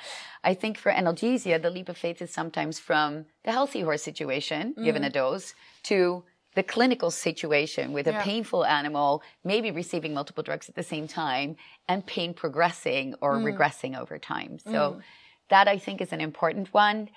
I 0.43 0.53
think 0.53 0.77
for 0.77 0.91
analgesia, 0.91 1.59
the 1.59 1.71
leap 1.71 1.89
of 1.89 1.97
faith 1.97 2.21
is 2.21 2.31
sometimes 2.31 2.77
from 2.77 3.25
the 3.45 3.51
healthy 3.51 3.81
horse 3.81 4.03
situation, 4.03 4.75
given 4.83 5.03
a 5.03 5.09
dose, 5.09 5.55
to 5.83 6.23
the 6.55 6.63
clinical 6.63 7.11
situation 7.11 7.91
with 7.93 8.07
a 8.07 8.11
painful 8.23 8.65
animal, 8.65 9.21
maybe 9.43 9.71
receiving 9.71 10.13
multiple 10.13 10.43
drugs 10.43 10.69
at 10.69 10.75
the 10.75 10.83
same 10.83 11.07
time, 11.07 11.55
and 11.87 12.05
pain 12.05 12.33
progressing 12.33 13.13
or 13.21 13.35
regressing 13.53 13.97
over 13.99 14.17
time. 14.17 14.57
So 14.59 15.01
that 15.49 15.67
I 15.67 15.77
think 15.77 16.01
is 16.01 16.11
an 16.13 16.21
important 16.21 16.73
one. 16.73 17.09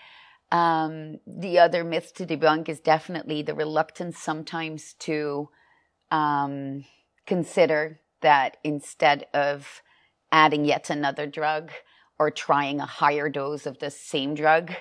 Um, 0.51 1.21
the 1.27 1.59
other 1.59 1.85
myth 1.85 2.15
to 2.15 2.27
debunk 2.27 2.69
is 2.69 2.81
definitely 2.81 3.43
the 3.43 3.55
reluctance 3.55 4.19
sometimes 4.19 4.95
to 5.01 5.49
um, 6.11 6.85
consider 7.27 8.01
that 8.23 8.57
instead 8.65 9.27
of 9.35 9.83
adding 10.33 10.65
yet 10.65 10.91
another 10.91 11.27
drug 11.27 11.71
or 12.19 12.31
trying 12.31 12.81
a 12.81 12.87
higher 12.87 13.29
dose 13.29 13.67
of 13.67 13.79
the 13.79 13.91
same 13.91 14.35
drug 14.35 14.73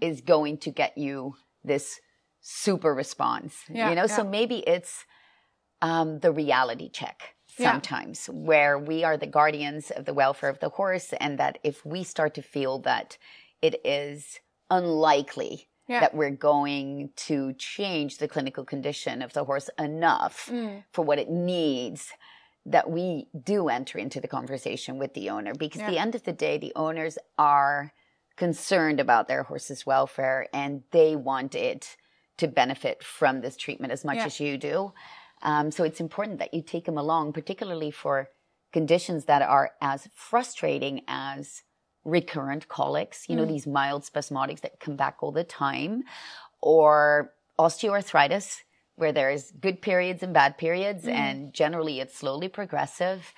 is 0.00 0.20
going 0.22 0.56
to 0.58 0.70
get 0.70 0.96
you 0.96 1.34
this 1.62 2.00
super 2.50 2.94
response. 2.94 3.54
Yeah, 3.68 3.90
you 3.90 3.94
know, 3.94 4.06
so 4.06 4.24
maybe 4.24 4.58
it's 4.60 5.04
um, 5.82 6.18
the 6.20 6.32
reality 6.32 6.88
check 6.88 7.34
Yeah. 7.58 7.72
sometimes 7.72 8.26
where 8.32 8.78
we 8.78 9.04
are 9.04 9.16
the 9.18 9.26
guardians 9.26 9.90
of 9.90 10.06
the 10.06 10.14
welfare 10.14 10.48
of 10.48 10.58
the 10.60 10.70
horse 10.70 11.12
and 11.20 11.38
that 11.38 11.58
if 11.62 11.84
we 11.84 12.02
start 12.04 12.32
to 12.34 12.42
feel 12.42 12.78
that 12.80 13.18
it 13.60 13.74
is 13.84 14.40
unlikely 14.70 15.68
Yeah. 15.86 16.00
that 16.00 16.14
we're 16.14 16.30
going 16.52 17.10
to 17.28 17.52
change 17.54 18.18
the 18.18 18.28
clinical 18.28 18.64
condition 18.64 19.20
of 19.22 19.32
the 19.34 19.44
horse 19.44 19.68
enough 19.78 20.48
Mm. 20.50 20.84
for 20.92 21.02
what 21.04 21.18
it 21.18 21.30
needs 21.30 22.12
that 22.66 22.90
we 22.90 23.28
do 23.54 23.68
enter 23.68 23.98
into 23.98 24.20
the 24.20 24.28
conversation 24.28 24.98
with 24.98 25.12
the 25.14 25.30
owner 25.30 25.54
because 25.54 25.80
at 25.82 25.90
the 25.90 25.98
end 25.98 26.14
of 26.14 26.24
the 26.24 26.32
day 26.46 26.58
the 26.58 26.72
owners 26.76 27.16
are 27.38 27.92
concerned 28.36 29.00
about 29.00 29.26
their 29.28 29.42
horse's 29.44 29.84
welfare 29.86 30.46
and 30.52 30.82
they 30.92 31.14
want 31.16 31.54
it 31.54 31.96
to 32.38 32.48
benefit 32.48 33.02
from 33.02 33.40
this 33.42 33.56
treatment 33.56 33.92
as 33.92 34.04
much 34.04 34.16
Yeah. 34.16 34.26
as 34.26 34.40
you 34.40 34.56
do 34.58 34.92
um, 35.42 35.70
so 35.70 35.84
it's 35.84 36.00
important 36.00 36.38
that 36.40 36.52
you 36.54 36.62
take 36.62 36.84
them 36.86 36.98
along 36.98 37.32
particularly 37.32 37.90
for 37.90 38.28
conditions 38.72 39.24
that 39.26 39.42
are 39.42 39.70
as 39.80 40.08
frustrating 40.14 41.02
as 41.08 41.62
recurrent 42.04 42.68
colics, 42.68 43.28
you 43.28 43.36
know, 43.36 43.44
these 43.44 43.66
mild 43.66 44.02
spasmodics 44.02 44.60
that 44.60 44.80
come 44.80 44.96
back 44.96 45.16
all 45.20 45.32
the 45.32 45.44
time, 45.44 46.02
or 46.60 47.32
osteoarthritis, 47.58 48.62
where 48.96 49.12
there's 49.12 49.50
good 49.52 49.80
periods 49.82 50.22
and 50.22 50.32
bad 50.34 50.58
periods, 50.58 51.06
and 51.06 51.52
generally 51.52 52.00
it's 52.00 52.16
slowly 52.18 52.48
progressive. 52.48 53.32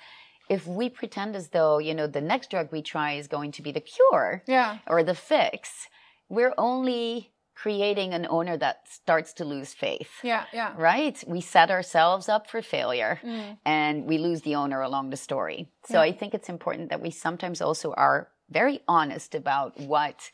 If 0.49 0.65
we 0.67 0.89
pretend 0.89 1.35
as 1.35 1.49
though, 1.49 1.77
you 1.79 1.93
know, 1.93 2.07
the 2.07 2.21
next 2.21 2.49
drug 2.49 2.71
we 2.71 2.81
try 2.81 3.13
is 3.13 3.27
going 3.27 3.51
to 3.53 3.61
be 3.61 3.71
the 3.71 3.81
cure 3.81 4.43
Yeah. 4.47 4.79
or 4.87 5.03
the 5.03 5.15
fix, 5.15 5.87
we're 6.29 6.53
only 6.57 7.31
creating 7.61 8.13
an 8.13 8.25
owner 8.37 8.57
that 8.57 8.77
starts 8.89 9.33
to 9.33 9.45
lose 9.45 9.71
faith. 9.73 10.11
Yeah, 10.23 10.45
yeah. 10.51 10.73
Right? 10.77 11.23
We 11.27 11.41
set 11.41 11.69
ourselves 11.69 12.27
up 12.35 12.49
for 12.49 12.61
failure 12.61 13.19
and 13.65 14.05
we 14.05 14.17
lose 14.17 14.41
the 14.41 14.55
owner 14.55 14.81
along 14.81 15.11
the 15.11 15.17
story. 15.17 15.67
So 15.91 15.99
I 15.99 16.11
think 16.11 16.33
it's 16.33 16.49
important 16.49 16.89
that 16.89 17.01
we 17.01 17.11
sometimes 17.11 17.61
also 17.61 17.93
are 17.93 18.29
very 18.49 18.79
honest 18.87 19.35
about 19.35 19.79
what 19.79 20.31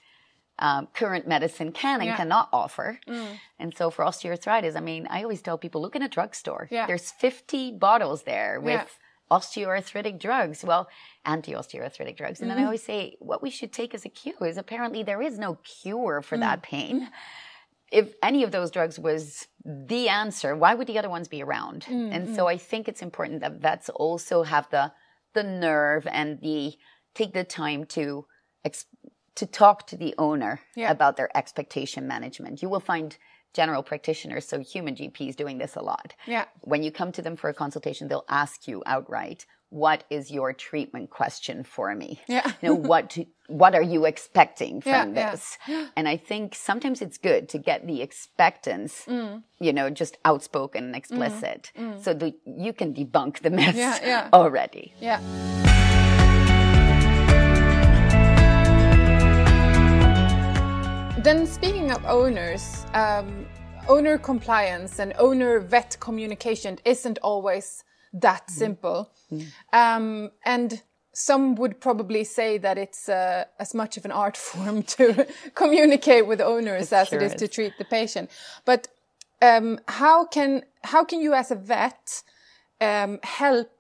um, 0.60 0.88
current 0.94 1.28
medicine 1.28 1.72
can 1.72 1.98
and 2.02 2.08
Yeah. 2.10 2.18
cannot 2.18 2.48
offer. 2.64 3.00
And 3.62 3.70
so 3.78 3.92
for 3.92 4.06
osteoarthritis, 4.06 4.76
I 4.76 4.80
mean, 4.80 5.06
I 5.16 5.22
always 5.24 5.42
tell 5.42 5.58
people 5.58 5.82
look 5.82 5.96
in 5.96 6.02
a 6.02 6.10
drugstore. 6.18 6.68
Yeah. 6.72 6.88
There's 6.88 7.12
50 7.12 7.74
bottles 7.74 8.24
there 8.24 8.60
with 8.62 8.74
Yeah. 8.74 8.86
Osteoarthritic 9.32 10.20
drugs. 10.20 10.64
Well, 10.64 10.88
anti 11.26 11.54
osteoarthritic 11.54 12.18
drugs. 12.18 12.42
And 12.42 12.50
then 12.50 12.58
I 12.58 12.62
Mm-hmm. 12.62 12.66
always 12.68 12.84
say 12.84 13.16
what 13.20 13.42
we 13.42 13.50
should 13.50 13.72
take 13.74 13.94
as 13.94 14.06
a 14.06 14.10
cue 14.10 14.38
is 14.42 14.58
apparently 14.58 15.04
there 15.04 15.22
is 15.22 15.38
no 15.38 15.56
cure 15.64 16.22
for 16.22 16.38
Mm. 16.38 16.42
that 16.42 16.62
pain. 16.62 17.10
If 17.92 18.16
any 18.22 18.44
of 18.44 18.52
those 18.52 18.70
drugs 18.72 19.00
was 19.00 19.48
the 19.64 20.10
answer, 20.10 20.56
why 20.56 20.74
would 20.74 20.88
the 20.88 21.00
other 21.00 21.10
ones 21.10 21.28
be 21.30 21.42
around? 21.42 21.84
Mm, 21.86 22.14
And 22.16 22.36
so 22.36 22.48
I 22.48 22.58
think 22.58 22.88
it's 22.88 23.02
important 23.02 23.40
that 23.42 23.54
vets 23.62 23.90
also 23.90 24.44
have 24.44 24.70
the 24.70 24.92
the 25.34 25.44
nerve 25.44 26.08
and 26.08 26.42
the 26.42 26.74
take 27.14 27.34
the 27.34 27.44
time 27.44 27.86
to 27.86 28.26
ex- 28.66 28.86
to 29.36 29.46
talk 29.46 29.86
to 29.88 29.96
the 29.96 30.16
owner 30.18 30.62
Yeah. 30.76 30.90
about 30.92 31.16
their 31.16 31.30
expectation 31.38 32.08
management. 32.08 32.62
You 32.64 32.70
will 32.70 32.80
find 32.80 33.16
general 33.54 33.84
practitioners, 33.84 34.48
so 34.48 34.60
human 34.60 34.96
GPs, 34.96 35.36
doing 35.36 35.58
this 35.58 35.76
a 35.76 35.82
lot. 35.82 36.14
Yeah. 36.26 36.46
When 36.62 36.84
you 36.84 36.92
come 36.92 37.12
to 37.14 37.22
them 37.22 37.36
for 37.36 37.50
a 37.50 37.54
consultation, 37.54 38.08
they'll 38.08 38.26
ask 38.30 38.68
you 38.68 38.84
outright, 38.86 39.46
"What 39.70 40.04
is 40.10 40.30
your 40.32 40.54
treatment 40.54 41.10
question 41.10 41.64
for 41.64 41.94
me? 41.96 42.22
Yeah. 42.28 42.52
you 42.62 42.70
know 42.70 42.76
what 42.76 43.10
to, 43.12 43.26
what 43.48 43.74
are 43.76 43.82
you 43.82 44.06
expecting 44.06 44.82
Yeah, 44.86 45.04
from 45.04 45.16
yeah. 45.16 45.32
this?" 45.32 45.58
And 45.96 46.08
I 46.08 46.18
think 46.18 46.56
sometimes 46.56 47.02
it's 47.02 47.18
good 47.18 47.50
to 47.50 47.58
get 47.58 47.86
the 47.88 48.02
expectance, 48.02 49.06
Mm. 49.08 49.44
you 49.60 49.74
know, 49.74 49.90
just 49.90 50.18
outspoken 50.24 50.84
and 50.86 50.96
explicit, 50.96 51.72
so 52.02 52.14
that 52.14 52.34
you 52.46 52.74
can 52.74 52.94
debunk 52.94 53.40
the 53.40 53.50
myths 53.50 53.78
Yeah, 53.78 53.98
yeah. 54.04 54.30
already. 54.34 54.94
Yeah. 55.02 55.20
Then, 61.28 61.46
speaking 61.46 61.92
of 61.92 62.06
owners, 62.06 62.86
um, 62.94 63.46
owner 63.90 64.18
compliance 64.18 65.00
and 65.00 65.12
owner 65.20 65.60
vet 65.60 65.98
communication 66.00 66.80
isn't 66.86 67.20
always 67.22 67.84
that 68.14 68.50
simple. 68.50 69.12
Um, 69.74 70.32
and 70.46 70.82
some 71.12 71.56
would 71.56 71.82
probably 71.82 72.24
say 72.24 72.58
that 72.60 72.78
it's 72.78 73.10
uh, 73.10 73.44
as 73.60 73.74
much 73.74 73.98
of 73.98 74.06
an 74.06 74.12
art 74.14 74.38
form 74.48 74.84
to 74.84 75.28
communicate 75.54 76.28
with 76.28 76.40
owners 76.40 76.94
as 76.94 77.10
sure 77.10 77.20
it 77.20 77.26
is 77.26 77.34
is. 77.34 77.42
to 77.42 77.50
treat 77.50 77.74
the 77.78 77.84
patient. 77.84 78.32
But 78.64 78.88
um, 79.42 79.82
how 79.90 80.28
can 80.28 80.64
how 80.86 81.04
can 81.04 81.20
you, 81.20 81.34
as 81.34 81.52
a 81.52 81.56
vet, 81.56 82.24
um, 82.80 83.20
help 83.24 83.74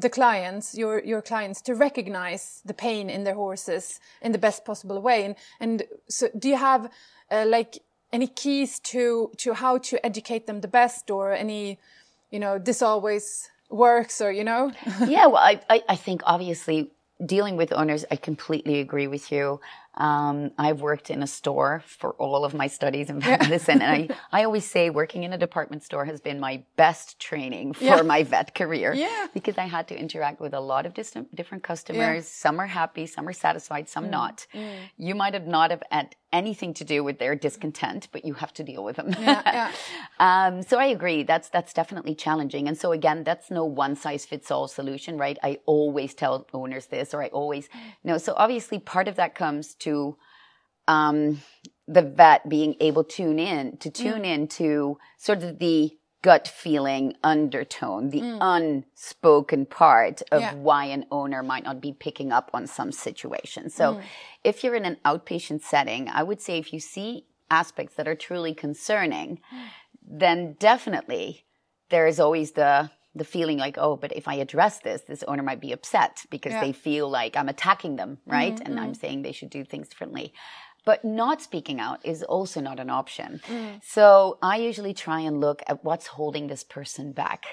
the 0.00 0.08
clients, 0.08 0.76
your 0.76 1.02
your 1.04 1.22
clients, 1.22 1.60
to 1.62 1.74
recognize 1.74 2.62
the 2.64 2.74
pain 2.74 3.10
in 3.10 3.24
their 3.24 3.34
horses 3.34 4.00
in 4.22 4.32
the 4.32 4.38
best 4.38 4.64
possible 4.64 5.00
way? 5.00 5.24
And 5.24 5.34
and 5.60 5.82
so, 6.08 6.28
do 6.38 6.48
you 6.48 6.56
have 6.56 6.90
uh, 7.30 7.44
like 7.46 7.78
any 8.12 8.26
keys 8.26 8.78
to 8.80 9.30
to 9.38 9.54
how 9.54 9.78
to 9.78 10.04
educate 10.04 10.46
them 10.46 10.60
the 10.60 10.68
best, 10.68 11.10
or 11.10 11.32
any, 11.32 11.78
you 12.30 12.38
know, 12.38 12.58
this 12.58 12.82
always 12.82 13.50
works, 13.70 14.20
or 14.20 14.30
you 14.32 14.44
know? 14.44 14.72
yeah, 15.06 15.26
well, 15.26 15.42
I, 15.42 15.60
I, 15.68 15.82
I 15.88 15.96
think 15.96 16.22
obviously 16.24 16.90
dealing 17.24 17.56
with 17.56 17.72
owners, 17.72 18.04
I 18.10 18.16
completely 18.16 18.80
agree 18.80 19.06
with 19.08 19.32
you. 19.32 19.60
Um, 19.98 20.52
I've 20.56 20.80
worked 20.80 21.10
in 21.10 21.22
a 21.22 21.26
store 21.26 21.82
for 21.86 22.10
all 22.14 22.44
of 22.44 22.54
my 22.54 22.68
studies 22.68 23.10
in 23.12 23.18
medicine, 23.18 23.82
and 23.82 24.10
I, 24.32 24.40
I 24.40 24.44
always 24.44 24.64
say 24.64 24.90
working 24.90 25.24
in 25.24 25.32
a 25.32 25.38
department 25.38 25.82
store 25.82 26.04
has 26.06 26.20
been 26.20 26.38
my 26.40 26.62
best 26.76 27.18
training 27.18 27.74
for 27.74 27.84
Yeah. 27.84 28.02
my 28.02 28.22
vet 28.22 28.54
career. 28.54 28.94
Yeah. 28.94 29.26
Because 29.34 29.58
I 29.58 29.66
had 29.76 29.88
to 29.88 29.98
interact 29.98 30.40
with 30.40 30.54
a 30.54 30.60
lot 30.60 30.86
of 30.86 30.94
distant, 30.94 31.34
different 31.34 31.64
customers. 31.64 32.26
Some 32.28 32.60
are 32.60 32.66
happy, 32.80 33.06
some 33.06 33.26
are 33.28 33.32
satisfied, 33.46 33.88
some 33.88 34.08
not. 34.08 34.46
You 34.96 35.14
might 35.22 35.34
have 35.34 35.46
not 35.46 35.70
have 35.72 35.82
had 35.90 36.14
anything 36.30 36.74
to 36.74 36.84
do 36.84 37.02
with 37.02 37.18
their 37.18 37.34
discontent, 37.34 38.06
but 38.12 38.22
you 38.28 38.34
have 38.34 38.52
to 38.52 38.62
deal 38.62 38.84
with 38.84 38.96
them. 38.96 39.08
Yeah, 39.18 39.42
yeah. 39.58 39.72
Um, 40.20 40.62
so 40.70 40.74
I 40.80 40.86
agree. 40.86 41.22
That's 41.22 41.48
that's 41.56 41.72
definitely 41.72 42.14
challenging. 42.16 42.66
And 42.68 42.76
so 42.82 42.90
again, 42.90 43.18
that's 43.22 43.52
no 43.52 43.64
one 43.64 43.94
size 44.04 44.24
fits 44.30 44.50
all 44.50 44.66
solution, 44.66 45.16
right? 45.16 45.38
I 45.44 45.52
always 45.74 46.12
tell 46.22 46.34
owners 46.52 46.86
this, 46.94 47.14
or 47.14 47.22
I 47.22 47.28
always 47.28 47.68
you 48.02 48.08
know. 48.10 48.18
So 48.18 48.34
obviously, 48.36 48.78
part 48.94 49.06
of 49.06 49.14
that 49.20 49.36
comes 49.42 49.74
to 49.84 49.87
um, 50.86 51.42
the 51.86 52.02
vet 52.02 52.48
being 52.48 52.74
able 52.80 53.04
to 53.04 53.16
tune 53.16 53.38
in 53.38 53.76
to 53.78 53.88
mm. 53.90 53.94
tune 53.94 54.24
in 54.24 54.48
to 54.48 54.98
sort 55.16 55.42
of 55.42 55.58
the 55.58 55.98
gut 56.22 56.48
feeling 56.48 57.14
undertone, 57.22 58.10
the 58.10 58.20
mm. 58.20 58.38
unspoken 58.40 59.64
part 59.66 60.20
of 60.32 60.40
Yeah. 60.40 60.54
why 60.54 60.86
an 60.86 61.06
owner 61.10 61.42
might 61.42 61.64
not 61.64 61.80
be 61.80 61.92
picking 61.92 62.32
up 62.32 62.50
on 62.52 62.66
some 62.66 62.90
situation. 62.92 63.70
So 63.70 63.94
mm. 63.94 64.02
if 64.42 64.64
you're 64.64 64.74
in 64.74 64.84
an 64.84 64.98
outpatient 65.04 65.62
setting, 65.62 66.08
I 66.08 66.22
would 66.22 66.40
say 66.40 66.58
if 66.58 66.72
you 66.72 66.80
see 66.80 67.26
aspects 67.50 67.94
that 67.94 68.08
are 68.08 68.16
truly 68.16 68.54
concerning, 68.54 69.40
then 70.02 70.56
definitely 70.58 71.44
there 71.90 72.06
is 72.06 72.18
always 72.18 72.52
the 72.52 72.90
the 73.14 73.24
feeling 73.24 73.58
like, 73.58 73.76
oh, 73.78 73.96
but 73.96 74.12
if 74.12 74.28
I 74.28 74.34
address 74.34 74.80
this, 74.80 75.02
this 75.02 75.22
owner 75.24 75.42
might 75.42 75.60
be 75.60 75.72
upset 75.72 76.24
because 76.30 76.52
Yeah. 76.52 76.60
they 76.60 76.72
feel 76.72 77.08
like 77.08 77.36
I'm 77.36 77.48
attacking 77.48 77.96
them, 77.96 78.18
mm-hmm, 78.18 78.30
right? 78.30 78.60
And 78.60 78.78
I'm 78.78 78.92
mm-hmm. 78.92 79.00
saying 79.00 79.22
they 79.22 79.32
should 79.32 79.50
do 79.50 79.64
things 79.64 79.88
differently. 79.88 80.32
But 80.84 81.04
not 81.04 81.42
speaking 81.42 81.80
out 81.80 82.04
is 82.04 82.22
also 82.22 82.60
not 82.60 82.80
an 82.80 82.88
option. 82.88 83.42
Mm. 83.46 83.84
So 83.84 84.38
I 84.40 84.56
usually 84.56 84.94
try 84.94 85.20
and 85.20 85.40
look 85.40 85.62
at 85.66 85.84
what's 85.84 86.06
holding 86.06 86.46
this 86.46 86.64
person 86.64 87.12
back. 87.12 87.44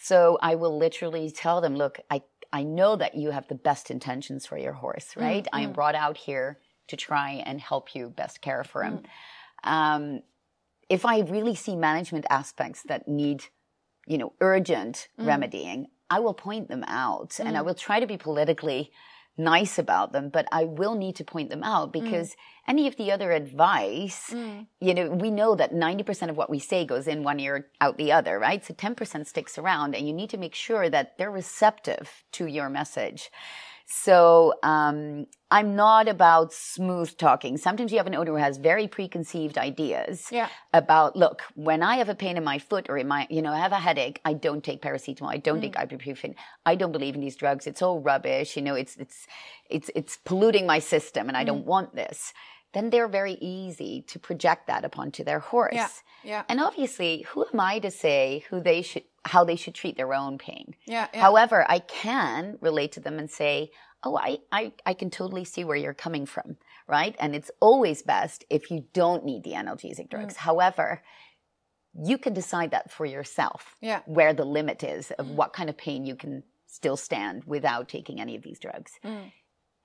So 0.00 0.38
I 0.40 0.54
will 0.54 0.76
literally 0.76 1.30
tell 1.30 1.60
them, 1.60 1.74
look, 1.74 1.98
I, 2.10 2.22
I 2.52 2.62
know 2.62 2.94
that 2.94 3.16
you 3.16 3.30
have 3.30 3.48
the 3.48 3.56
best 3.56 3.90
intentions 3.90 4.46
for 4.46 4.56
your 4.56 4.74
horse, 4.74 5.14
mm, 5.14 5.22
right? 5.22 5.48
I 5.52 5.62
am 5.62 5.70
mm. 5.70 5.74
brought 5.74 5.96
out 5.96 6.16
here 6.16 6.60
to 6.88 6.96
try 6.96 7.42
and 7.44 7.60
help 7.60 7.94
you 7.94 8.08
best 8.08 8.40
care 8.40 8.62
for 8.62 8.84
him. 8.84 9.02
Um, 9.64 10.22
if 10.88 11.04
I 11.04 11.20
really 11.20 11.54
see 11.54 11.74
management 11.74 12.26
aspects 12.30 12.82
that 12.84 13.08
need, 13.08 13.44
you 14.06 14.18
know, 14.18 14.32
urgent 14.40 15.08
mm. 15.18 15.26
remedying, 15.26 15.88
I 16.08 16.20
will 16.20 16.34
point 16.34 16.68
them 16.68 16.84
out 16.86 17.38
and 17.40 17.56
I 17.56 17.60
mm. 17.60 17.64
will 17.66 17.74
try 17.74 18.00
to 18.00 18.06
be 18.06 18.16
politically 18.16 18.92
nice 19.38 19.78
about 19.78 20.12
them, 20.12 20.30
but 20.30 20.46
I 20.50 20.64
will 20.64 20.94
need 20.94 21.16
to 21.16 21.24
point 21.24 21.50
them 21.50 21.62
out 21.62 21.90
mm. 21.90 21.92
because 21.92 22.36
any 22.66 22.86
of 22.86 22.96
the 22.96 23.12
other 23.12 23.32
advice, 23.32 24.32
you 24.80 24.94
know, 24.94 25.10
we 25.10 25.30
know 25.30 25.54
that 25.54 25.72
90% 25.72 26.30
of 26.30 26.36
what 26.36 26.50
we 26.50 26.58
say 26.58 26.84
goes 26.84 27.06
in 27.06 27.22
one 27.22 27.38
ear, 27.38 27.68
out 27.80 27.98
the 27.98 28.12
other, 28.12 28.38
right? 28.38 28.64
So 28.64 28.74
10% 28.74 29.26
sticks 29.26 29.58
around 29.58 29.94
and 29.94 30.06
you 30.06 30.12
need 30.12 30.30
to 30.30 30.38
make 30.38 30.54
sure 30.54 30.88
that 30.88 31.18
they're 31.18 31.30
receptive 31.30 32.24
to 32.32 32.46
your 32.46 32.68
message. 32.68 33.30
So 33.88 34.54
um, 34.64 35.26
I'm 35.50 35.76
not 35.76 36.08
about 36.08 36.52
smooth 36.52 37.16
talking. 37.16 37.56
Sometimes 37.56 37.92
you 37.92 37.98
have 37.98 38.08
an 38.08 38.16
owner 38.16 38.32
who 38.32 38.36
has 38.36 38.58
very 38.58 38.88
preconceived 38.88 39.56
ideas 39.56 40.28
Yeah. 40.32 40.48
about, 40.74 41.14
look, 41.14 41.42
when 41.54 41.84
I 41.84 41.96
have 41.96 42.08
a 42.08 42.14
pain 42.16 42.36
in 42.36 42.42
my 42.42 42.58
foot 42.58 42.90
or 42.90 42.98
in 42.98 43.06
my, 43.06 43.28
you 43.30 43.42
know, 43.42 43.52
I 43.52 43.58
have 43.58 43.70
a 43.70 43.78
headache, 43.78 44.20
I 44.24 44.32
don't 44.32 44.64
take 44.64 44.82
paracetamol, 44.82 45.30
I 45.32 45.36
don't 45.36 45.60
take 45.60 45.76
ibuprofen, 45.76 46.34
I 46.64 46.74
don't 46.74 46.90
believe 46.90 47.14
in 47.14 47.20
these 47.20 47.36
drugs. 47.36 47.68
It's 47.68 47.80
all 47.80 48.00
rubbish. 48.00 48.56
You 48.56 48.62
know, 48.62 48.74
it's 48.74 48.96
it's 48.96 49.26
it's 49.70 49.88
it's 49.94 50.16
polluting 50.16 50.66
my 50.66 50.80
system, 50.80 51.28
and 51.28 51.36
I 51.36 51.44
don't 51.44 51.64
want 51.64 51.94
this. 51.94 52.32
Then 52.76 52.90
they're 52.90 53.08
very 53.08 53.38
easy 53.40 54.02
to 54.08 54.18
project 54.18 54.66
that 54.66 54.84
upon 54.84 55.10
to 55.12 55.24
their 55.24 55.38
horse. 55.38 55.72
Yeah, 55.72 55.88
yeah. 56.22 56.42
And 56.46 56.60
obviously, 56.60 57.24
who 57.30 57.46
am 57.50 57.58
I 57.58 57.78
to 57.78 57.90
say 57.90 58.44
who 58.50 58.60
they 58.60 58.82
should, 58.82 59.04
how 59.24 59.44
they 59.44 59.56
should 59.56 59.74
treat 59.74 59.96
their 59.96 60.12
own 60.12 60.36
pain? 60.36 60.74
Yeah, 60.84 61.08
yeah. 61.14 61.22
However, 61.22 61.64
I 61.66 61.78
can 61.78 62.58
relate 62.60 62.92
to 62.92 63.00
them 63.00 63.18
and 63.18 63.30
say, 63.30 63.70
oh, 64.02 64.18
I, 64.18 64.40
I, 64.52 64.72
I 64.84 64.92
can 64.92 65.08
totally 65.08 65.46
see 65.46 65.64
where 65.64 65.78
you're 65.78 65.94
coming 65.94 66.26
from, 66.26 66.58
right? 66.86 67.16
And 67.18 67.34
it's 67.34 67.50
always 67.60 68.02
best 68.02 68.44
if 68.50 68.70
you 68.70 68.84
don't 68.92 69.24
need 69.24 69.42
the 69.42 69.52
analgesic 69.52 70.10
drugs. 70.10 70.34
Mm. 70.34 70.38
However, 70.48 71.02
you 71.94 72.18
can 72.18 72.34
decide 72.34 72.72
that 72.72 72.90
for 72.90 73.06
yourself, 73.06 73.74
Yeah. 73.80 74.00
where 74.04 74.34
the 74.34 74.44
limit 74.44 74.84
is 74.84 75.12
of 75.12 75.30
what 75.30 75.54
kind 75.54 75.70
of 75.70 75.78
pain 75.78 76.04
you 76.04 76.14
can 76.14 76.42
still 76.66 76.98
stand 76.98 77.44
without 77.44 77.88
taking 77.88 78.20
any 78.20 78.36
of 78.36 78.42
these 78.42 78.58
drugs. 78.58 78.92
Mm. 79.02 79.32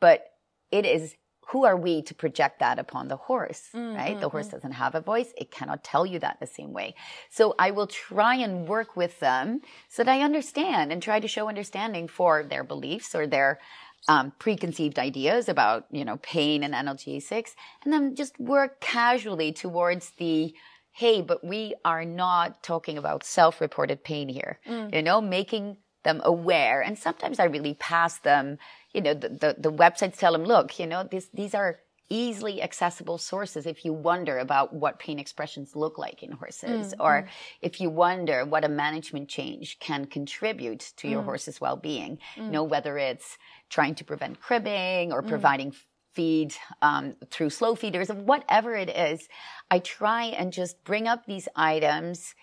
But 0.02 0.26
it 0.72 0.86
is 0.86 1.16
who 1.48 1.66
are 1.66 1.76
we 1.76 2.02
to 2.04 2.14
project 2.14 2.60
that 2.60 2.80
upon 2.80 3.08
the 3.08 3.18
horse, 3.18 3.70
Mm, 3.74 3.96
right? 3.96 4.20
The 4.20 4.30
horse 4.30 4.48
doesn't 4.48 4.72
have 4.72 4.96
a 4.96 5.02
voice. 5.02 5.34
It 5.38 5.52
cannot 5.52 5.84
tell 5.84 6.06
you 6.06 6.20
that 6.20 6.40
the 6.40 6.48
same 6.48 6.72
way. 6.72 6.96
So 7.30 7.56
I 7.60 7.72
will 7.72 7.88
try 7.88 8.36
and 8.36 8.68
work 8.68 8.96
with 8.96 9.20
them 9.20 9.62
so 9.90 10.04
that 10.04 10.12
I 10.12 10.22
understand 10.22 10.92
and 10.92 11.02
try 11.04 11.20
to 11.20 11.28
show 11.28 11.50
understanding 11.50 12.08
for 12.08 12.44
their 12.44 12.64
beliefs 12.64 13.14
or 13.16 13.28
their 13.28 13.60
um, 14.08 14.32
preconceived 14.40 14.98
ideas 14.98 15.50
about, 15.50 15.86
you 15.92 16.06
know, 16.06 16.18
pain 16.18 16.64
and 16.64 16.74
analgesics, 16.74 17.52
and 17.84 17.94
then 17.94 18.16
just 18.16 18.40
work 18.40 18.80
casually 18.80 19.52
towards 19.52 20.12
the, 20.18 20.56
hey, 20.92 21.22
but 21.22 21.44
we 21.44 21.76
are 21.86 22.06
not 22.06 22.64
talking 22.64 22.98
about 22.98 23.24
self-reported 23.24 24.04
pain 24.04 24.28
here. 24.30 24.60
You 24.94 25.02
know, 25.04 25.22
making 25.22 25.78
them 26.04 26.22
aware. 26.24 26.82
And 26.82 26.98
sometimes 26.98 27.40
I 27.40 27.44
really 27.46 27.76
pass 27.76 28.18
them, 28.20 28.58
you 28.94 29.02
know, 29.02 29.14
the, 29.14 29.30
the, 29.30 29.56
the 29.58 29.72
websites 29.72 30.18
tell 30.18 30.34
them, 30.34 30.44
look, 30.44 30.80
you 30.80 30.88
know, 30.88 31.04
this, 31.04 31.28
these 31.34 31.54
are 31.56 31.80
easily 32.10 32.62
accessible 32.62 33.18
sources 33.18 33.66
if 33.66 33.86
you 33.86 33.94
wonder 33.94 34.38
about 34.38 34.74
what 34.74 35.00
pain 35.00 35.18
expressions 35.18 35.78
look 35.78 35.98
like 35.98 36.22
in 36.22 36.34
horses, 36.34 36.94
mm, 36.94 37.00
or 37.00 37.22
mm. 37.22 37.28
if 37.62 37.80
you 37.80 37.90
wonder 37.90 38.44
what 38.44 38.66
a 38.66 38.70
management 38.70 39.30
change 39.30 39.80
can 39.80 40.06
contribute 40.06 40.92
to 40.98 41.08
your 41.08 41.22
mm. 41.22 41.26
horse's 41.26 41.62
well-being. 41.62 42.20
You 42.36 42.52
know, 42.52 42.64
whether 42.64 42.98
it's 42.98 43.38
trying 43.70 43.96
to 43.96 44.04
prevent 44.04 44.42
cribbing 44.42 45.14
or 45.14 45.22
providing 45.22 45.74
feed 46.14 46.54
um, 46.82 47.16
through 47.30 47.50
slow 47.50 47.76
feeders, 47.76 48.10
or 48.10 48.16
whatever 48.16 48.76
it 48.76 48.90
is, 48.90 49.30
I 49.70 49.80
try 49.80 50.26
and 50.26 50.52
just 50.52 50.84
bring 50.84 51.08
up 51.08 51.26
these 51.26 51.48
items 51.56 52.36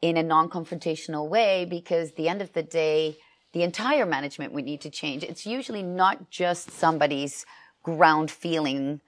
in 0.00 0.16
a 0.16 0.22
non-confrontational 0.22 1.28
way 1.28 1.64
because 1.64 2.12
the 2.12 2.28
end 2.28 2.42
of 2.42 2.52
the 2.52 2.62
day, 2.62 3.16
the 3.52 3.62
entire 3.62 4.06
management 4.06 4.52
would 4.52 4.64
need 4.64 4.80
to 4.82 4.90
change. 4.90 5.22
It's 5.22 5.46
usually 5.46 5.82
not 5.82 6.30
just 6.30 6.70
somebody's 6.70 7.46
ground 7.82 8.30
feeling 8.30 9.00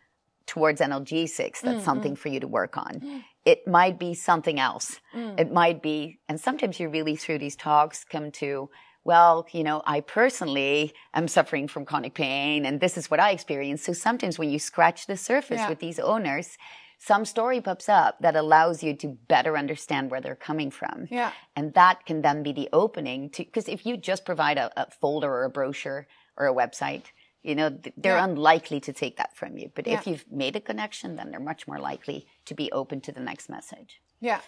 towards 0.46 0.80
analgesics 0.80 1.60
that's 1.60 1.76
mm-hmm. 1.76 1.84
something 1.84 2.16
for 2.16 2.28
you 2.28 2.40
to 2.40 2.48
work 2.48 2.76
on. 2.76 3.22
It 3.44 3.66
might 3.68 3.98
be 3.98 4.14
something 4.14 4.58
else. 4.58 5.00
Mm. 5.14 5.38
It 5.38 5.52
might 5.52 5.82
be, 5.82 6.20
and 6.28 6.40
sometimes 6.40 6.80
you 6.80 6.88
really 6.88 7.16
through 7.16 7.38
these 7.38 7.54
talks 7.54 8.04
come 8.04 8.30
to, 8.32 8.70
well, 9.04 9.46
you 9.52 9.62
know, 9.62 9.82
I 9.86 10.00
personally 10.00 10.94
am 11.14 11.28
suffering 11.28 11.68
from 11.68 11.84
chronic 11.84 12.14
pain 12.14 12.64
and 12.64 12.80
this 12.80 12.96
is 12.96 13.10
what 13.10 13.20
I 13.20 13.30
experience. 13.30 13.82
So 13.82 13.92
sometimes 13.92 14.38
when 14.38 14.50
you 14.50 14.58
scratch 14.58 15.06
the 15.06 15.16
surface 15.16 15.60
Yeah. 15.60 15.68
with 15.68 15.80
these 15.80 15.98
owners, 15.98 16.56
some 16.98 17.24
story 17.24 17.60
pops 17.60 17.88
up 17.88 18.18
that 18.20 18.34
allows 18.36 18.82
you 18.82 18.94
to 18.96 19.08
better 19.28 19.56
understand 19.56 20.10
where 20.10 20.20
they're 20.20 20.34
coming 20.34 20.70
from. 20.70 21.06
Yeah. 21.10 21.32
And 21.54 21.72
that 21.74 22.04
can 22.06 22.22
then 22.22 22.42
be 22.42 22.52
the 22.52 22.68
opening 22.72 23.30
to, 23.30 23.44
because 23.44 23.68
if 23.68 23.86
you 23.86 23.96
just 23.96 24.24
provide 24.24 24.58
a, 24.58 24.72
a 24.76 24.90
folder 24.90 25.30
or 25.30 25.44
a 25.44 25.50
brochure 25.50 26.06
or 26.36 26.46
a 26.48 26.54
website, 26.54 27.04
you 27.42 27.54
know, 27.54 27.70
they're 27.96 28.16
Yeah. 28.16 28.24
unlikely 28.24 28.80
to 28.80 28.92
take 28.92 29.16
that 29.16 29.36
from 29.36 29.56
you. 29.56 29.70
But 29.74 29.86
if 29.86 30.06
you've 30.06 30.24
made 30.30 30.56
a 30.56 30.60
connection, 30.60 31.14
then 31.16 31.30
they're 31.30 31.38
much 31.40 31.68
more 31.68 31.78
likely 31.78 32.26
to 32.46 32.54
be 32.54 32.70
open 32.72 33.00
to 33.02 33.12
the 33.12 33.20
next 33.20 33.48
message. 33.48 34.00
Yeah. 34.20 34.40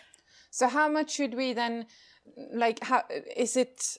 So 0.50 0.66
how 0.66 0.88
much 0.88 1.12
should 1.12 1.34
we 1.34 1.52
then, 1.52 1.86
like, 2.52 2.82
how 2.82 3.04
is 3.36 3.56
it 3.56 3.96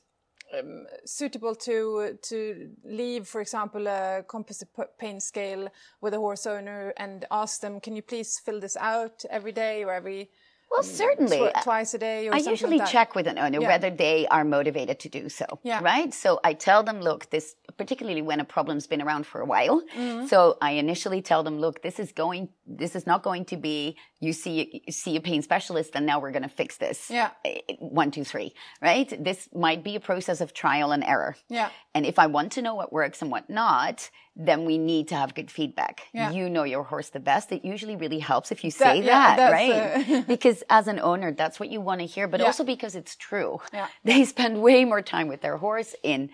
um, 0.57 0.85
suitable 1.05 1.55
to 1.55 2.17
to 2.29 2.69
leave, 2.83 3.27
for 3.27 3.41
example, 3.41 3.87
a 3.87 4.23
composite 4.27 4.69
pain 4.97 5.19
scale 5.19 5.67
with 6.01 6.13
a 6.13 6.17
horse 6.17 6.45
owner 6.45 6.93
and 6.97 7.25
ask 7.31 7.61
them, 7.61 7.79
can 7.79 7.95
you 7.95 8.01
please 8.01 8.39
fill 8.45 8.59
this 8.59 8.77
out 8.77 9.23
every 9.29 9.51
day 9.51 9.83
or 9.83 9.91
every 9.93 10.29
Well, 10.71 10.83
certainly. 10.83 11.39
tw- 11.49 11.63
twice 11.63 11.93
a 11.93 11.97
day 11.97 12.27
or 12.27 12.33
I 12.33 12.37
something 12.37 12.51
usually 12.51 12.77
like 12.77 12.89
check 12.89 13.13
with 13.15 13.27
an 13.27 13.37
owner 13.37 13.59
Yeah. 13.61 13.67
whether 13.67 13.89
they 13.89 14.25
are 14.27 14.45
motivated 14.45 14.97
to 14.99 15.09
do 15.09 15.27
so. 15.29 15.45
Yeah. 15.63 15.81
Right. 15.83 16.13
So 16.13 16.39
I 16.49 16.53
tell 16.53 16.81
them, 16.83 17.01
look, 17.01 17.29
this, 17.29 17.55
particularly 17.77 18.21
when 18.21 18.39
a 18.39 18.45
problem's 18.45 18.87
been 18.87 19.01
around 19.01 19.25
for 19.25 19.41
a 19.41 19.45
while. 19.45 19.81
Mm-hmm. 19.81 20.27
So 20.27 20.57
I 20.61 20.71
initially 20.85 21.21
tell 21.21 21.43
them, 21.43 21.59
look, 21.59 21.81
this 21.81 21.99
is 21.99 22.11
going, 22.13 22.49
this 22.77 22.95
is 22.95 23.05
not 23.05 23.23
going 23.23 23.45
to 23.45 23.57
be, 23.57 23.97
you 24.19 24.33
see, 24.33 24.81
you 24.85 24.91
see 24.91 25.15
a 25.15 25.21
pain 25.21 25.41
specialist 25.41 25.91
and 25.95 26.05
now 26.05 26.19
we're 26.19 26.31
going 26.31 26.43
to 26.43 26.49
fix 26.49 26.77
this. 26.77 27.09
Yeah. 27.09 27.31
One, 27.79 28.11
two, 28.11 28.23
three. 28.23 28.53
Right. 28.81 29.11
This 29.23 29.49
might 29.53 29.83
be 29.83 29.95
a 29.95 29.99
process 29.99 30.41
of 30.41 30.53
trial 30.53 30.91
and 30.91 31.03
error. 31.03 31.35
Yeah. 31.49 31.69
And 31.93 32.05
if 32.05 32.17
I 32.19 32.27
want 32.27 32.51
to 32.53 32.61
know 32.61 32.75
what 32.75 32.91
works 32.93 33.21
and 33.21 33.29
what 33.31 33.49
not, 33.49 34.09
then 34.35 34.65
we 34.65 34.77
need 34.77 35.07
to 35.09 35.15
have 35.15 35.35
good 35.35 35.51
feedback. 35.51 36.03
Yeah. 36.13 36.31
You 36.31 36.49
know 36.49 36.63
your 36.63 36.83
horse 36.83 37.09
the 37.09 37.19
best. 37.19 37.51
It 37.51 37.65
usually 37.65 37.95
really 37.97 38.19
helps 38.19 38.51
if 38.51 38.63
you 38.63 38.71
say 38.71 39.01
That- 39.01 39.37
that, 39.37 39.51
right? 39.51 40.09
uh, 40.17 40.21
because 40.27 40.63
as 40.69 40.87
an 40.87 40.99
owner, 40.99 41.31
that's 41.33 41.59
what 41.59 41.69
you 41.69 41.81
want 41.81 41.99
to 42.01 42.07
hear, 42.07 42.27
but 42.27 42.39
Yeah. 42.39 42.45
also 42.47 42.63
because 42.63 42.95
it's 42.95 43.15
true. 43.15 43.59
Yeah. 43.73 43.87
They 44.05 44.23
spend 44.25 44.61
way 44.61 44.85
more 44.85 45.01
time 45.01 45.27
with 45.27 45.41
their 45.41 45.57
horse 45.57 45.95
in 46.03 46.29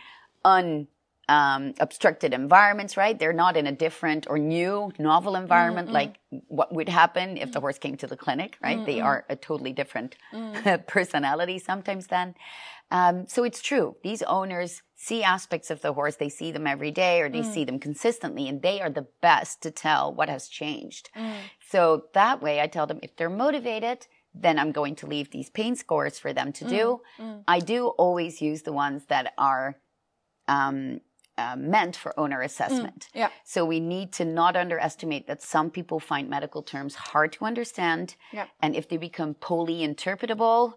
un 0.46 0.88
um, 1.30 1.74
obstructed 1.80 2.34
environments, 2.34 2.96
right? 2.96 3.18
They're 3.18 3.34
not 3.34 3.58
in 3.58 3.68
a 3.68 3.72
different 3.72 4.28
or 4.30 4.38
new, 4.38 4.92
novel 4.98 5.36
environment 5.36 5.88
mm-hmm. 5.88 5.96
like 5.96 6.20
what 6.48 6.74
would 6.74 6.90
happen 6.90 7.38
if 7.38 7.52
the 7.52 7.60
horse 7.60 7.78
came 7.78 7.98
to 7.98 8.08
the 8.08 8.18
clinic, 8.18 8.58
right? 8.62 8.86
They 8.86 8.96
mm-hmm. 8.96 9.06
are 9.06 9.26
a 9.30 9.36
totally 9.36 9.74
different 9.74 10.16
mm. 10.34 10.88
personality 10.88 11.60
sometimes 11.60 12.08
then. 12.08 12.36
Um, 12.90 13.28
so 13.28 13.44
it's 13.44 13.62
true. 13.62 13.98
These 14.04 14.24
owners 14.24 14.82
see 14.96 15.22
aspects 15.22 15.70
of 15.70 15.82
the 15.82 15.92
horse. 15.92 16.16
They 16.16 16.30
see 16.30 16.52
them 16.52 16.66
every 16.66 16.92
day 16.92 17.22
or 17.22 17.30
they 17.30 17.44
see 17.44 17.64
mm. 17.64 17.68
them 17.68 17.80
consistently 17.80 18.48
and 18.48 18.62
they 18.62 18.80
are 18.80 18.90
the 18.90 19.08
best 19.22 19.62
to 19.64 19.72
tell 19.72 20.14
what 20.14 20.30
has 20.30 20.48
changed. 20.48 21.10
Mm. 21.16 21.36
So 21.70 22.06
that 22.14 22.42
way 22.42 22.62
I 22.62 22.68
tell 22.68 22.88
them 22.88 23.00
if 23.04 23.16
they're 23.18 23.30
motivated, 23.30 24.08
then 24.34 24.58
I'm 24.58 24.72
going 24.72 24.96
to 24.98 25.08
leave 25.08 25.32
these 25.32 25.50
pain 25.50 25.76
scores 25.76 26.20
for 26.20 26.32
them 26.32 26.54
to 26.54 26.66
do. 26.66 27.02
I 27.48 27.60
do 27.60 27.88
always 27.88 28.42
use 28.42 28.62
the 28.62 28.74
ones 28.74 29.06
that 29.08 29.34
are 29.38 29.78
um, 30.48 31.02
uh, 31.38 31.56
meant 31.58 31.96
for 31.96 32.18
owner 32.20 32.42
assessment. 32.42 33.10
Yeah. 33.14 33.30
So 33.44 33.66
we 33.66 33.80
need 33.80 34.12
to 34.14 34.26
not 34.26 34.56
underestimate 34.56 35.28
that 35.28 35.42
some 35.42 35.70
people 35.70 36.00
find 36.00 36.30
medical 36.30 36.62
terms 36.62 36.96
hard 36.96 37.32
to 37.34 37.46
understand. 37.46 38.16
Yeah. 38.32 38.48
And 38.62 38.76
if 38.76 38.90
they 38.90 38.98
become 38.98 39.34
poorly 39.36 39.88
interpretable, 39.88 40.74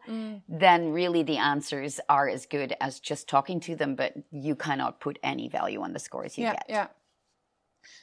then 0.48 0.92
really 0.92 1.22
the 1.22 1.38
answers 1.38 2.00
are 2.08 2.28
as 2.28 2.46
good 2.46 2.74
as 2.80 3.00
just 3.00 3.28
talking 3.28 3.60
to 3.60 3.76
them, 3.76 3.94
but 3.94 4.14
you 4.30 4.54
cannot 4.54 5.00
put 5.00 5.18
any 5.22 5.48
value 5.48 5.80
on 5.80 5.92
the 5.92 5.98
scores 5.98 6.36
you 6.36 6.44
yeah, 6.44 6.52
get. 6.52 6.66
yeah. 6.68 6.86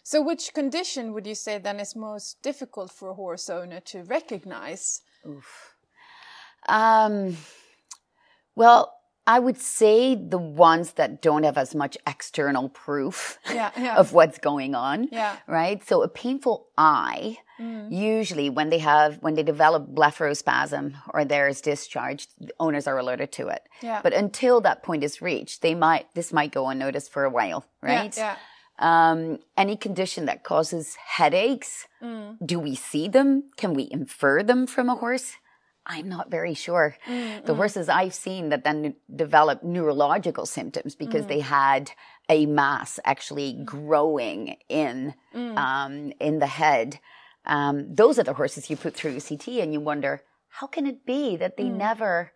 So, 0.04 0.22
which 0.22 0.54
condition 0.54 1.14
would 1.14 1.28
you 1.28 1.36
say 1.36 1.58
then 1.58 1.80
is 1.80 1.96
most 1.96 2.42
difficult 2.42 2.92
for 2.92 3.10
a 3.10 3.14
horse 3.14 3.50
owner 3.50 3.80
to 3.82 4.04
recognize? 4.04 5.02
Oof. 5.28 5.76
Um, 6.68 7.38
well, 8.56 8.97
I 9.28 9.40
would 9.40 9.60
say 9.60 10.16
the 10.16 10.38
ones 10.38 10.94
that 10.94 11.22
don't 11.22 11.44
have 11.44 11.58
as 11.58 11.76
much 11.76 11.98
external 12.08 12.70
proof 12.70 13.38
Yeah, 13.54 13.72
yeah. 13.78 13.98
of 13.98 14.14
what's 14.14 14.38
going 14.40 14.74
on. 14.74 15.10
Yeah. 15.12 15.36
Right. 15.48 15.86
So 15.86 16.02
a 16.02 16.08
painful 16.08 16.68
eye, 16.78 17.38
usually 17.90 18.50
when 18.50 18.70
they 18.70 18.78
have, 18.80 19.18
when 19.22 19.34
they 19.36 19.44
develop 19.44 19.88
blepharospasm 19.94 20.94
or 21.14 21.26
there's 21.26 21.60
discharge, 21.62 22.28
the 22.40 22.54
owners 22.60 22.88
are 22.88 22.98
alerted 22.98 23.32
to 23.34 23.48
it. 23.50 23.64
Yeah. 23.82 24.00
But 24.02 24.14
until 24.14 24.62
that 24.62 24.82
point 24.84 25.04
is 25.04 25.22
reached, 25.22 25.62
they 25.62 25.76
might, 25.76 26.06
this 26.14 26.32
might 26.32 26.52
go 26.52 26.68
unnoticed 26.70 27.12
for 27.12 27.24
a 27.26 27.30
while. 27.30 27.66
Right. 27.82 28.16
Yeah. 28.16 28.36
Um, 28.80 29.40
any 29.58 29.76
condition 29.76 30.26
that 30.28 30.44
causes 30.44 30.96
headaches, 30.96 31.88
Mm. 32.02 32.38
do 32.46 32.60
we 32.60 32.76
see 32.76 33.08
them? 33.08 33.30
Can 33.58 33.74
we 33.74 33.88
infer 33.92 34.44
them 34.44 34.68
from 34.68 34.88
a 34.88 34.96
horse? 34.96 35.34
I'm 35.90 36.10
not 36.10 36.30
very 36.30 36.54
sure. 36.54 36.96
Mm, 37.08 37.46
The 37.46 37.56
horses 37.56 37.88
I've 37.90 38.14
seen 38.14 38.50
that 38.50 38.64
then 38.64 38.96
develop 39.16 39.64
neurological 39.64 40.46
symptoms 40.46 40.96
because 40.96 41.26
Mm. 41.26 41.30
they 41.30 41.40
had 41.40 41.92
a 42.30 42.46
mass 42.46 43.00
actually 43.06 43.50
growing 43.74 44.58
in 44.70 45.14
Mm. 45.34 45.58
um, 45.58 45.94
in 46.20 46.40
the 46.40 46.48
head. 46.62 47.00
Um, 47.46 47.76
those 48.02 48.20
are 48.20 48.24
the 48.24 48.34
horses 48.42 48.70
you 48.70 48.76
put 48.76 48.94
through 48.96 49.20
CT, 49.22 49.62
and 49.62 49.72
you 49.74 49.80
wonder 49.80 50.22
how 50.60 50.68
can 50.68 50.86
it 50.86 51.06
be 51.06 51.38
that 51.38 51.56
they 51.58 51.70
never, 51.70 52.34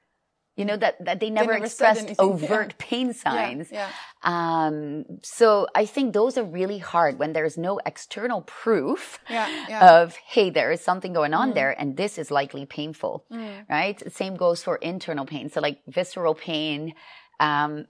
you 0.58 0.66
know, 0.66 0.78
that 0.78 1.04
that 1.06 1.20
they 1.22 1.30
never, 1.30 1.52
Mm. 1.54 1.54
never 1.54 1.66
expressed 1.66 2.02
anything, 2.02 2.16
yeah. 2.20 2.34
overt 2.34 2.78
pain 2.78 3.14
signs. 3.14 3.72
yeah. 3.72 3.90
Um, 4.24 5.06
so 5.24 5.68
I 5.76 5.86
think 5.86 6.14
those 6.14 6.38
are 6.38 6.44
really 6.44 6.78
hard 6.78 7.18
when 7.20 7.34
there's 7.34 7.58
no 7.58 7.80
external 7.86 8.42
proof 8.42 9.20
Yeah, 9.30 9.48
yeah. 9.70 10.02
of, 10.02 10.16
hey, 10.34 10.50
there 10.50 10.72
is 10.72 10.82
something 10.82 11.14
going 11.14 11.34
on 11.34 11.54
there 11.54 11.72
and 11.80 11.98
this 11.98 12.18
is 12.18 12.30
likely 12.32 12.66
painful, 12.66 13.26
right? 13.70 13.98
Same 14.14 14.36
goes 14.36 14.62
for 14.64 14.76
internal 14.78 15.26
pain. 15.26 15.50
So 15.50 15.60
like 15.62 15.80
visceral 15.88 16.36
pain, 16.36 16.94
um, 17.40 17.86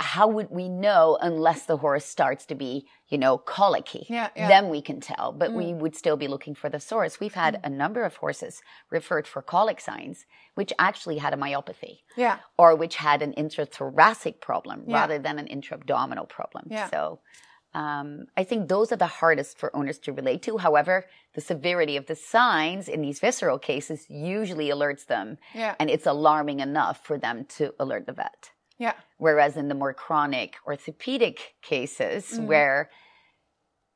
how 0.00 0.28
would 0.28 0.50
we 0.50 0.68
know 0.68 1.18
unless 1.20 1.64
the 1.64 1.76
horse 1.78 2.04
starts 2.04 2.46
to 2.46 2.54
be, 2.54 2.86
you 3.08 3.18
know, 3.18 3.36
colicky? 3.36 4.06
Yeah, 4.08 4.28
yeah. 4.36 4.46
Then 4.48 4.68
we 4.68 4.80
can 4.80 5.00
tell, 5.00 5.32
but 5.32 5.52
we 5.52 5.74
would 5.74 5.96
still 5.96 6.16
be 6.16 6.28
looking 6.28 6.54
for 6.54 6.68
the 6.68 6.78
source. 6.78 7.18
We've 7.18 7.34
had 7.34 7.58
a 7.64 7.68
number 7.68 8.04
of 8.04 8.16
horses 8.16 8.62
referred 8.90 9.26
for 9.26 9.42
colic 9.42 9.80
signs, 9.80 10.24
which 10.54 10.72
actually 10.78 11.18
had 11.18 11.34
a 11.34 11.36
myopathy 11.36 11.98
Yeah. 12.16 12.38
or 12.56 12.76
which 12.76 12.96
had 12.96 13.22
an 13.22 13.32
intrathoracic 13.34 14.40
problem 14.40 14.84
Yeah. 14.86 15.00
rather 15.00 15.18
than 15.18 15.38
an 15.38 15.48
intra-abdominal 15.48 16.26
problem. 16.26 16.66
Yeah. 16.70 16.88
So 16.90 17.20
um, 17.74 18.26
I 18.36 18.44
think 18.44 18.68
those 18.68 18.92
are 18.92 18.96
the 18.96 19.06
hardest 19.06 19.58
for 19.58 19.74
owners 19.76 19.98
to 20.00 20.12
relate 20.12 20.42
to. 20.44 20.58
However, 20.58 21.04
the 21.34 21.40
severity 21.40 21.96
of 21.96 22.06
the 22.06 22.14
signs 22.16 22.88
in 22.88 23.02
these 23.02 23.20
visceral 23.20 23.58
cases 23.58 24.06
usually 24.08 24.68
alerts 24.70 25.06
them, 25.06 25.38
Yeah. 25.54 25.74
and 25.78 25.90
it's 25.90 26.06
alarming 26.06 26.60
enough 26.60 27.04
for 27.04 27.18
them 27.18 27.44
to 27.56 27.74
alert 27.78 28.06
the 28.06 28.12
vet. 28.12 28.50
Yeah. 28.78 28.94
Whereas 29.18 29.56
in 29.56 29.68
the 29.68 29.74
more 29.74 29.92
chronic 29.92 30.56
orthopedic 30.66 31.54
cases, 31.62 32.30
Mm. 32.32 32.46
where 32.46 32.90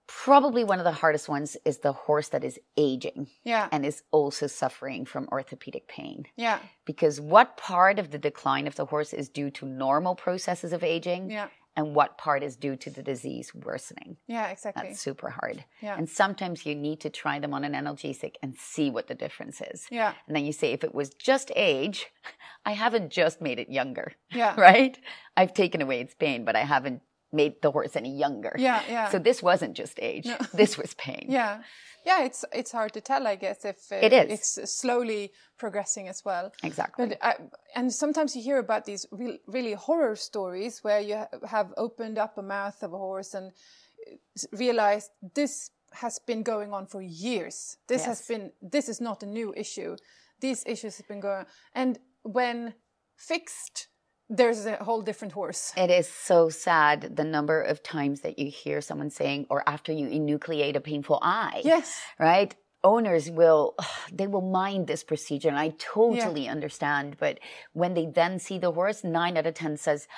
probably 0.09 0.65
one 0.65 0.79
of 0.79 0.85
the 0.85 0.93
hardest 0.93 1.29
ones 1.29 1.57
is 1.65 1.79
the 1.79 1.93
horse 1.93 2.29
that 2.31 2.45
is 2.45 2.59
aging 2.77 3.29
Yeah. 3.45 3.69
and 3.73 3.87
is 3.87 4.03
also 4.11 4.47
suffering 4.47 5.07
from 5.07 5.29
orthopedic 5.33 5.89
pain 5.89 6.27
Yeah. 6.37 6.59
because 6.85 7.21
what 7.21 7.57
part 7.57 7.99
of 7.99 8.11
the 8.11 8.19
decline 8.19 8.67
of 8.67 8.75
the 8.75 8.85
horse 8.87 9.15
is 9.15 9.29
due 9.29 9.51
to 9.53 9.65
normal 9.65 10.15
processes 10.15 10.73
of 10.73 10.83
aging 10.85 11.31
Yeah. 11.31 11.49
And 11.77 11.95
what 11.95 12.19
part 12.19 12.43
is 12.43 12.57
due 12.57 12.77
to 12.77 12.91
the 12.91 13.03
disease 13.03 13.55
worsening 13.55 14.17
Yeah. 14.27 14.49
Exactly. 14.49 14.89
that's 14.89 15.01
super 15.01 15.31
hard 15.31 15.65
Yeah. 15.81 15.97
and 15.97 16.09
sometimes 16.09 16.67
you 16.67 16.75
need 16.75 17.01
to 17.01 17.11
try 17.11 17.39
them 17.39 17.55
on 17.55 17.65
an 17.65 17.73
analgesic 17.73 18.35
and 18.43 18.55
see 18.57 18.91
what 18.91 19.07
the 19.09 19.15
difference 19.15 19.61
is 19.73 19.87
Yeah. 19.91 20.13
and 20.27 20.37
then 20.37 20.45
you 20.45 20.53
say 20.53 20.73
if 20.73 20.85
it 20.85 20.95
was 20.95 21.11
just 21.15 21.51
age 21.57 22.07
i 22.67 22.73
haven't 22.73 23.11
just 23.11 23.41
made 23.41 23.59
it 23.59 23.71
younger 23.71 24.13
Yeah. 24.33 24.55
right 24.69 24.99
i've 25.37 25.55
taken 25.55 25.81
away 25.83 26.01
its 26.01 26.15
pain 26.15 26.45
but 26.45 26.57
i 26.57 26.61
haven't 26.65 27.03
made 27.33 27.55
the 27.63 27.71
horse 27.71 27.97
any 27.97 28.17
younger. 28.17 28.55
Yeah, 28.59 28.83
yeah. 28.89 29.09
So 29.11 29.19
this 29.19 29.43
wasn't 29.43 29.75
just 29.75 29.99
age. 30.01 30.29
This 30.55 30.77
was 30.79 30.95
pain. 30.95 31.27
Yeah, 31.29 31.63
yeah. 32.05 32.25
It's 32.25 32.45
it's 32.53 32.73
hard 32.73 32.93
to 32.93 33.01
tell, 33.01 33.27
I 33.27 33.37
guess, 33.37 33.65
if 33.65 33.91
uh, 33.93 33.97
It 34.07 34.13
is. 34.13 34.31
It's 34.31 34.73
slowly 34.81 35.33
progressing 35.59 36.09
as 36.09 36.25
well. 36.25 36.53
Exactly. 36.63 37.07
But 37.07 37.19
I, 37.23 37.35
and 37.75 37.93
sometimes 37.93 38.37
you 38.37 38.43
hear 38.43 38.59
about 38.59 38.85
these 38.85 39.07
real, 39.11 39.39
really 39.47 39.75
horror 39.75 40.17
stories 40.17 40.81
where 40.85 41.01
you 41.01 41.17
ha- 41.17 41.29
have 41.47 41.73
opened 41.77 42.19
up 42.19 42.39
a 42.39 42.43
mouth 42.43 42.83
of 42.83 42.93
a 42.93 42.99
horse 42.99 43.35
and 43.35 43.47
uh, 43.53 44.57
realized 44.59 45.11
this 45.35 45.71
has 45.93 46.19
been 46.27 46.43
going 46.43 46.73
on 46.73 46.87
for 46.87 47.03
years. 47.03 47.77
This 47.87 48.05
has 48.07 48.27
been 48.27 48.53
this 48.61 48.89
is 48.89 49.01
not 49.01 49.23
a 49.23 49.27
new 49.27 49.53
issue. 49.57 49.97
These 50.41 50.65
issues 50.67 50.97
have 50.99 51.09
been 51.09 51.21
going 51.21 51.47
and 51.75 51.99
when 52.23 52.75
fixed, 53.17 53.89
there's 54.29 54.67
a 54.67 54.77
whole 54.77 55.03
different 55.03 55.33
horse. 55.33 55.73
It 55.77 55.91
is 55.91 56.09
so 56.09 56.49
sad 56.49 57.17
the 57.17 57.25
number 57.25 57.61
of 57.61 57.83
times 57.83 58.21
that 58.21 58.39
you 58.39 58.51
hear 58.51 58.81
someone 58.81 59.11
saying, 59.11 59.47
or 59.51 59.63
after 59.69 59.93
you 59.93 60.07
enucleate 60.07 60.77
a 60.77 60.81
painful 60.81 61.19
eye. 61.23 61.61
Yes. 61.65 62.01
Right? 62.19 62.55
Owners 62.85 63.31
will, 63.31 63.77
they 64.13 64.27
will 64.27 64.41
mind 64.51 64.87
this 64.87 65.05
procedure, 65.05 65.49
and 65.49 65.59
I 65.59 65.75
totally 65.79 66.49
understand. 66.49 67.17
But 67.19 67.41
when 67.73 67.95
they 67.95 68.07
then 68.07 68.39
see 68.39 68.59
the 68.59 68.73
horse, 68.73 69.05
nine 69.05 69.37
out 69.37 69.47
of 69.47 69.55
10 69.55 69.77
says, 69.77 70.09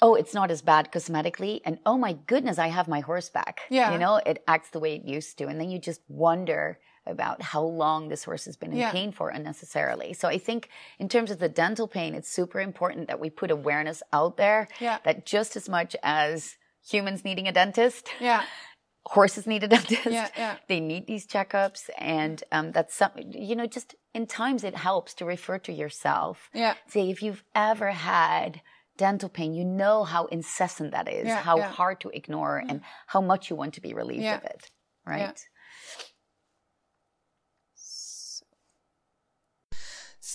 Oh, 0.00 0.14
it's 0.14 0.32
not 0.32 0.50
as 0.50 0.62
bad 0.62 0.92
cosmetically. 0.92 1.60
And 1.64 1.78
oh 1.84 1.98
my 1.98 2.12
goodness, 2.12 2.58
I 2.58 2.68
have 2.68 2.86
my 2.86 3.00
horse 3.00 3.28
back. 3.30 3.62
Yeah. 3.68 3.92
You 3.92 3.98
know, 3.98 4.20
it 4.24 4.44
acts 4.46 4.70
the 4.70 4.78
way 4.78 4.94
it 4.94 5.04
used 5.04 5.38
to. 5.38 5.48
And 5.48 5.60
then 5.60 5.70
you 5.70 5.80
just 5.80 6.00
wonder 6.08 6.78
about 7.08 7.42
how 7.42 7.62
long 7.62 8.08
this 8.08 8.24
horse 8.24 8.44
has 8.44 8.56
been 8.56 8.72
in 8.72 8.78
Yeah. 8.78 8.92
pain 8.92 9.12
for 9.12 9.30
unnecessarily. 9.30 10.12
So 10.12 10.28
I 10.28 10.38
think 10.38 10.68
in 10.98 11.08
terms 11.08 11.30
of 11.30 11.38
the 11.38 11.48
dental 11.48 11.88
pain, 11.88 12.14
it's 12.14 12.28
super 12.30 12.60
important 12.60 13.08
that 13.08 13.20
we 13.20 13.30
put 13.30 13.50
awareness 13.50 14.02
out 14.12 14.36
there 14.36 14.68
Yeah. 14.80 14.98
that 15.04 15.26
just 15.26 15.56
as 15.56 15.68
much 15.68 15.96
as 16.02 16.56
humans 16.88 17.24
needing 17.24 17.48
a 17.48 17.52
dentist, 17.52 18.08
Yeah. 18.20 18.42
horses 19.06 19.46
need 19.46 19.62
a 19.64 19.68
dentist. 19.68 20.06
Yeah, 20.06 20.28
yeah. 20.36 20.56
They 20.68 20.80
need 20.80 21.06
these 21.06 21.26
checkups, 21.26 21.88
and 21.96 22.44
um, 22.52 22.72
that's 22.72 22.94
something 22.94 23.32
you 23.32 23.56
know. 23.56 23.66
Just 23.66 23.94
in 24.14 24.26
times, 24.26 24.64
it 24.64 24.76
helps 24.76 25.14
to 25.14 25.24
refer 25.24 25.58
to 25.60 25.72
yourself. 25.72 26.50
Yeah. 26.52 26.74
Say 26.88 27.08
if 27.10 27.22
you've 27.22 27.42
ever 27.54 27.90
had 27.92 28.60
dental 28.98 29.28
pain, 29.30 29.54
you 29.54 29.64
know 29.64 30.04
how 30.04 30.26
incessant 30.26 30.90
that 30.90 31.08
is, 31.08 31.26
Yeah, 31.26 31.40
how 31.40 31.56
yeah. 31.58 31.70
hard 31.70 32.00
to 32.00 32.10
ignore, 32.10 32.58
and 32.68 32.82
how 33.06 33.20
much 33.22 33.48
you 33.48 33.56
want 33.56 33.72
to 33.74 33.80
be 33.80 33.94
relieved 33.94 34.26
of 34.26 34.44
it. 34.44 34.70
Right. 35.06 35.40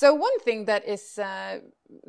So 0.04 0.14
one 0.14 0.38
thing 0.42 0.66
that 0.66 0.86
is 0.86 1.18
uh, 1.18 1.60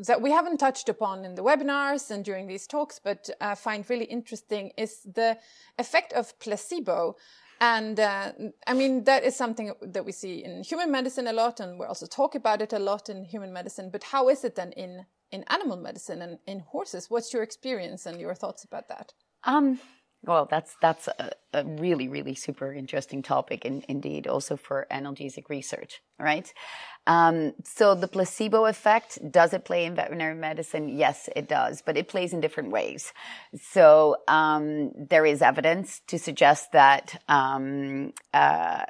that 0.09 0.21
we 0.21 0.33
haven't 0.33 0.59
touched 0.59 0.89
upon 0.89 1.25
in 1.25 1.37
the 1.37 1.45
webinars 1.45 2.11
and 2.11 2.25
during 2.25 2.49
these 2.49 2.67
talks, 2.67 2.99
but 2.99 3.31
I 3.41 3.55
find 3.55 3.89
really 3.89 4.07
interesting 4.07 4.73
is 4.77 5.03
the 5.15 5.39
effect 5.79 6.13
of 6.13 6.37
placebo. 6.41 7.15
And 7.61 8.01
uh, 8.01 8.33
I 8.67 8.75
mean 8.75 9.05
that 9.05 9.23
is 9.23 9.37
something 9.37 9.75
that 9.81 10.05
we 10.05 10.11
see 10.11 10.43
in 10.43 10.65
human 10.65 10.91
medicine 10.91 11.29
a 11.29 11.33
lot, 11.33 11.61
and 11.61 11.79
we 11.79 11.87
also 11.87 12.07
talk 12.07 12.35
about 12.35 12.61
it 12.63 12.73
a 12.73 12.81
lot 12.81 13.09
in 13.09 13.25
human 13.25 13.53
medicine. 13.53 13.91
But 13.93 14.03
how 14.03 14.29
is 14.29 14.43
it 14.43 14.57
then 14.57 14.73
in 14.73 15.07
in 15.31 15.45
animal 15.45 15.77
medicine 15.77 16.21
and 16.21 16.39
in 16.49 16.59
horses? 16.73 17.09
What's 17.09 17.33
your 17.33 17.45
experience 17.45 18.07
and 18.07 18.21
your 18.21 18.35
thoughts 18.35 18.65
about 18.65 18.89
that? 18.89 19.13
Um, 19.45 19.79
well, 20.27 20.47
that's 20.51 20.77
that's 20.81 21.09
a, 21.09 21.31
a 21.53 21.65
really 21.65 22.09
really 22.09 22.35
super 22.35 22.73
interesting 22.73 23.23
topic, 23.23 23.65
and 23.65 23.85
indeed 23.89 24.27
also 24.27 24.57
for 24.57 24.87
analgesic 24.91 25.49
research, 25.49 26.03
right? 26.19 26.53
Um, 27.07 27.53
so 27.65 27.95
the 27.95 28.09
placebo 28.09 28.65
effect 28.65 29.19
does 29.31 29.53
it 29.53 29.65
play 29.65 29.85
in 29.85 29.95
veterinary 29.95 30.35
medicine? 30.35 30.89
Yes, 30.89 31.29
it 31.37 31.49
does, 31.49 31.83
but 31.83 31.97
it 31.97 32.09
plays 32.09 32.33
in 32.33 32.41
different 32.41 32.71
ways. 32.71 33.13
So 33.61 34.17
um, 34.27 34.93
there 34.97 35.27
is 35.27 35.43
evidence 35.43 36.01
to 36.07 36.19
suggest 36.19 36.73
that 36.73 37.23
um, 37.29 38.15
uh, 38.33 38.85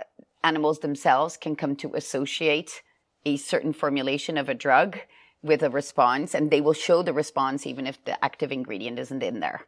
animals 0.44 0.78
themselves 0.78 1.36
can 1.36 1.56
come 1.56 1.74
to 1.76 1.94
associate 1.94 2.82
a 3.26 3.36
certain 3.36 3.72
formulation 3.72 4.38
of 4.38 4.48
a 4.48 4.54
drug 4.54 4.98
with 5.42 5.62
a 5.62 5.70
response, 5.70 6.34
and 6.34 6.50
they 6.50 6.60
will 6.60 6.72
show 6.72 7.02
the 7.02 7.12
response 7.12 7.66
even 7.66 7.86
if 7.86 8.02
the 8.04 8.22
active 8.24 8.52
ingredient 8.52 8.98
isn't 8.98 9.22
in 9.22 9.40
there. 9.40 9.62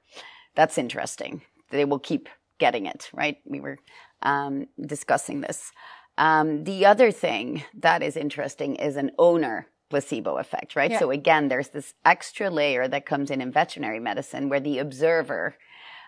That's 0.55 0.79
interesting. 0.79 1.43
They 1.71 1.85
will 1.85 1.99
keep 1.99 2.29
getting 2.59 2.87
it, 2.87 3.11
right? 3.13 3.39
We 3.45 3.61
were 3.61 3.79
um, 4.23 4.67
discussing 4.81 5.41
this. 5.41 5.73
Um, 6.19 6.65
the 6.65 6.87
other 6.87 7.11
thing 7.13 7.63
that 7.75 8.03
is 8.03 8.17
interesting 8.17 8.77
is 8.77 8.97
an 8.97 9.11
owner 9.19 9.67
placebo 9.91 10.39
effect, 10.39 10.75
right? 10.75 10.91
Yeah. 10.91 10.99
So 10.99 11.11
again, 11.11 11.49
there's 11.49 11.69
this 11.69 11.95
extra 12.05 12.51
layer 12.51 12.89
that 12.89 13.07
comes 13.07 13.31
in 13.31 13.41
in 13.41 13.53
veterinary 13.53 14.01
medicine 14.01 14.49
where 14.49 14.61
the 14.61 14.79
observer 14.79 15.57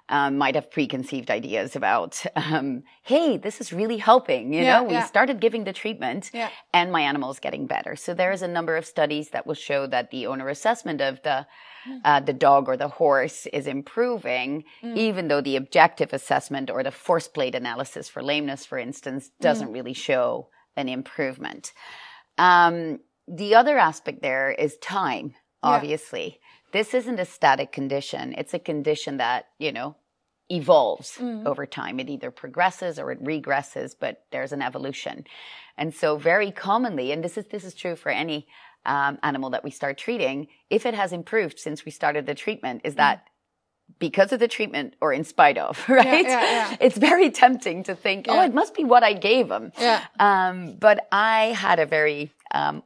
um, 0.08 0.38
might 0.38 0.54
have 0.54 0.70
preconceived 0.70 1.30
ideas 1.30 1.76
about, 1.76 2.24
um, 2.34 2.82
hey, 3.02 3.36
this 3.36 3.60
is 3.60 3.72
really 3.72 3.98
helping. 3.98 4.54
You 4.54 4.62
Yeah, 4.62 4.78
know, 4.78 4.84
we 4.84 4.94
yeah. 4.94 5.04
started 5.04 5.38
giving 5.38 5.64
the 5.64 5.72
treatment 5.72 6.30
Yeah. 6.32 6.48
and 6.72 6.90
my 6.90 7.02
animal 7.02 7.30
is 7.30 7.38
getting 7.38 7.66
better. 7.66 7.94
So 7.94 8.14
there 8.14 8.32
is 8.32 8.42
a 8.42 8.48
number 8.48 8.76
of 8.76 8.86
studies 8.86 9.30
that 9.30 9.46
will 9.46 9.54
show 9.54 9.86
that 9.88 10.10
the 10.10 10.26
owner 10.26 10.48
assessment 10.48 11.00
of 11.02 11.22
the 11.22 11.46
uh, 12.04 12.20
the 12.20 12.32
dog 12.32 12.68
or 12.68 12.76
the 12.76 12.88
horse 12.88 13.46
is 13.46 13.66
improving, 13.66 14.64
even 14.82 15.28
though 15.28 15.40
the 15.40 15.56
objective 15.56 16.12
assessment 16.12 16.70
or 16.70 16.82
the 16.82 16.90
force 16.90 17.28
plate 17.28 17.54
analysis 17.54 18.08
for 18.08 18.22
lameness, 18.22 18.66
for 18.66 18.78
instance, 18.78 19.30
doesn't 19.40 19.72
really 19.72 19.94
show 19.94 20.48
an 20.76 20.88
improvement. 20.88 21.72
Um, 22.36 23.00
the 23.26 23.54
other 23.54 23.78
aspect 23.78 24.22
there 24.22 24.50
is 24.50 24.76
time, 24.78 25.34
obviously. 25.62 26.40
This 26.72 26.94
isn't 26.94 27.18
a 27.18 27.24
static 27.24 27.72
condition. 27.72 28.34
It's 28.38 28.54
a 28.54 28.58
condition 28.58 29.16
that, 29.18 29.46
you 29.58 29.72
know, 29.72 29.96
evolves 30.50 31.18
over 31.46 31.66
time. 31.66 32.00
It 32.00 32.08
either 32.08 32.30
progresses 32.30 32.98
or 32.98 33.10
it 33.10 33.22
regresses, 33.22 33.94
but 33.98 34.24
there's 34.30 34.52
an 34.52 34.62
evolution. 34.62 35.24
And 35.76 35.94
so 35.94 36.16
very 36.16 36.50
commonly, 36.50 37.12
and 37.12 37.22
this 37.22 37.36
is, 37.36 37.46
this 37.46 37.64
is 37.64 37.74
true 37.74 37.96
for 37.96 38.10
any 38.10 38.46
um, 38.88 39.18
animal 39.22 39.50
that 39.50 39.62
we 39.62 39.70
start 39.70 39.98
treating, 39.98 40.48
if 40.70 40.86
it 40.86 40.94
has 40.94 41.12
improved 41.12 41.58
since 41.60 41.84
we 41.84 41.92
started 41.92 42.26
the 42.26 42.34
treatment, 42.34 42.80
is 42.84 42.96
that 42.96 43.26
because 43.98 44.32
of 44.32 44.40
the 44.40 44.48
treatment 44.48 44.94
or 45.00 45.12
in 45.12 45.24
spite 45.24 45.58
of, 45.58 45.82
right? 45.88 46.24
yeah, 46.24 46.42
yeah. 46.42 46.76
It's 46.80 46.96
very 46.96 47.30
tempting 47.30 47.84
to 47.84 47.94
think, 47.94 48.26
oh, 48.28 48.42
it 48.42 48.54
must 48.54 48.74
be 48.74 48.84
what 48.84 49.02
I 49.02 49.12
gave. 49.12 49.52
Yeah. 49.78 50.04
Um, 50.18 50.74
but 50.74 51.06
I 51.12 51.46
had 51.46 51.78
a 51.78 51.86
very 51.86 52.32
um, 52.52 52.82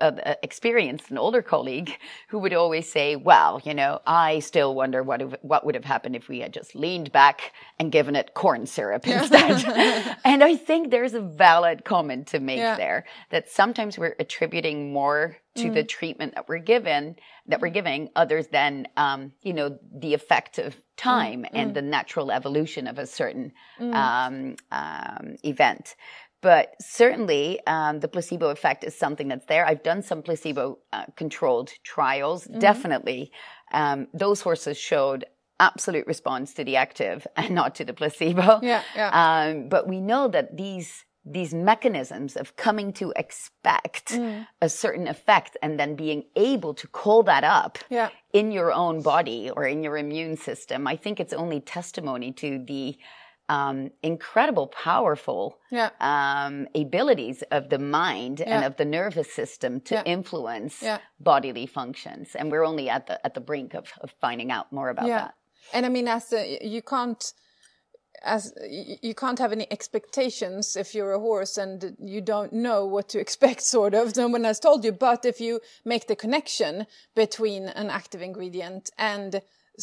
uh, 0.00 0.34
experienced, 0.42 1.10
an 1.10 1.18
older 1.18 1.42
colleague 1.42 1.96
who 2.28 2.38
would 2.38 2.54
always 2.54 2.90
say, 2.90 3.16
"Well, 3.16 3.60
you 3.64 3.74
know, 3.74 4.00
I 4.06 4.38
still 4.40 4.74
wonder 4.74 5.02
what 5.02 5.22
if, 5.22 5.34
what 5.42 5.64
would 5.64 5.74
have 5.74 5.84
happened 5.84 6.16
if 6.16 6.28
we 6.28 6.40
had 6.40 6.52
just 6.52 6.74
leaned 6.74 7.12
back 7.12 7.52
and 7.78 7.92
given 7.92 8.16
it 8.16 8.34
corn 8.34 8.66
syrup 8.66 9.06
instead." 9.06 10.16
and 10.24 10.42
I 10.42 10.56
think 10.56 10.90
there's 10.90 11.14
a 11.14 11.20
valid 11.20 11.84
comment 11.84 12.28
to 12.28 12.40
make 12.40 12.58
Yeah. 12.58 12.76
there 12.76 13.04
that 13.30 13.50
sometimes 13.50 13.98
we're 13.98 14.16
attributing 14.18 14.92
more 14.92 15.36
to 15.56 15.70
the 15.70 15.84
treatment 15.84 16.34
that 16.36 16.48
we're 16.48 16.58
given 16.58 17.16
that 17.46 17.60
we're 17.60 17.68
giving 17.68 18.08
others 18.16 18.46
than 18.48 18.86
um, 18.96 19.32
you 19.42 19.52
know 19.52 19.78
the 19.94 20.14
effect 20.14 20.58
of 20.58 20.74
time 20.96 21.44
and 21.52 21.74
the 21.74 21.82
natural 21.82 22.30
evolution 22.30 22.86
of 22.86 22.98
a 22.98 23.06
certain 23.06 23.52
um, 23.80 24.56
um, 24.70 25.36
event. 25.44 25.96
But 26.42 26.74
certainly, 26.80 27.60
um, 27.66 28.00
the 28.00 28.08
placebo 28.08 28.48
effect 28.48 28.82
is 28.84 28.96
something 28.96 29.28
that's 29.28 29.46
there. 29.46 29.66
I've 29.66 29.82
done 29.82 30.02
some 30.02 30.22
placebo 30.22 30.78
uh, 30.92 31.04
controlled 31.16 31.70
trials. 31.84 32.44
Definitely, 32.44 33.30
um, 33.72 34.08
those 34.14 34.40
horses 34.40 34.78
showed 34.78 35.24
absolute 35.58 36.06
response 36.06 36.54
to 36.54 36.64
the 36.64 36.76
active 36.76 37.26
and 37.36 37.50
not 37.54 37.74
to 37.76 37.84
the 37.84 37.92
placebo. 37.92 38.60
Yeah, 38.62 38.82
yeah. 38.96 39.10
Um, 39.12 39.68
but 39.68 39.86
we 39.86 40.00
know 40.00 40.28
that 40.28 40.56
these 40.56 41.04
these 41.22 41.52
mechanisms 41.52 42.34
of 42.34 42.56
coming 42.56 42.94
to 42.94 43.12
expect 43.14 44.18
a 44.62 44.68
certain 44.70 45.06
effect 45.06 45.54
and 45.62 45.78
then 45.78 45.94
being 45.94 46.24
able 46.34 46.72
to 46.72 46.86
call 46.88 47.22
that 47.22 47.44
up 47.44 47.78
Yeah. 47.90 48.08
in 48.32 48.50
your 48.50 48.72
own 48.72 49.02
body 49.02 49.50
or 49.50 49.66
in 49.66 49.82
your 49.82 49.98
immune 49.98 50.38
system, 50.38 50.86
I 50.86 50.96
think 50.96 51.20
it's 51.20 51.34
only 51.34 51.60
testimony 51.60 52.32
to 52.32 52.64
the 52.66 52.96
um, 53.56 53.78
incredible, 54.12 54.66
powerful 54.90 55.44
Yeah. 55.78 55.90
um, 56.00 56.54
abilities 56.84 57.38
of 57.56 57.62
the 57.72 57.78
mind 58.02 58.36
and 58.52 58.64
of 58.68 58.72
the 58.80 58.84
nervous 59.00 59.30
system 59.40 59.72
to 59.88 59.94
Yeah. 59.94 60.04
influence 60.16 60.74
Yeah. 60.88 60.98
bodily 61.30 61.66
functions. 61.66 62.26
And 62.38 62.44
we're 62.52 62.66
only 62.72 62.86
at 62.96 63.02
the 63.08 63.16
at 63.26 63.32
the 63.34 63.44
brink 63.50 63.70
of, 63.80 63.84
of 64.04 64.08
finding 64.24 64.50
out 64.56 64.66
more 64.78 64.88
about 64.94 65.08
yeah 65.12 65.20
that. 65.22 65.34
and 65.74 65.82
i 65.86 65.88
mean 65.96 66.08
as 66.18 66.24
a, 66.32 66.42
you 66.74 66.82
can't 66.94 67.22
as 68.34 68.42
you 69.08 69.14
can't 69.22 69.38
have 69.44 69.52
any 69.58 69.66
expectations 69.76 70.76
if 70.82 70.88
you're 70.94 71.14
a 71.20 71.20
horse 71.30 71.54
and 71.64 71.78
you 72.14 72.20
don't 72.20 72.52
know 72.66 72.80
what 72.94 73.06
to 73.12 73.18
expect 73.24 73.60
sort 73.62 73.94
of 74.00 74.04
no 74.16 74.28
one 74.36 74.44
has 74.50 74.60
told 74.60 74.80
you 74.86 74.92
but 75.08 75.24
if 75.32 75.40
you 75.46 75.52
make 75.92 76.04
the 76.06 76.16
connection 76.24 76.86
between 77.22 77.62
an 77.80 77.88
active 78.00 78.22
ingredient 78.30 78.84
and 78.98 79.30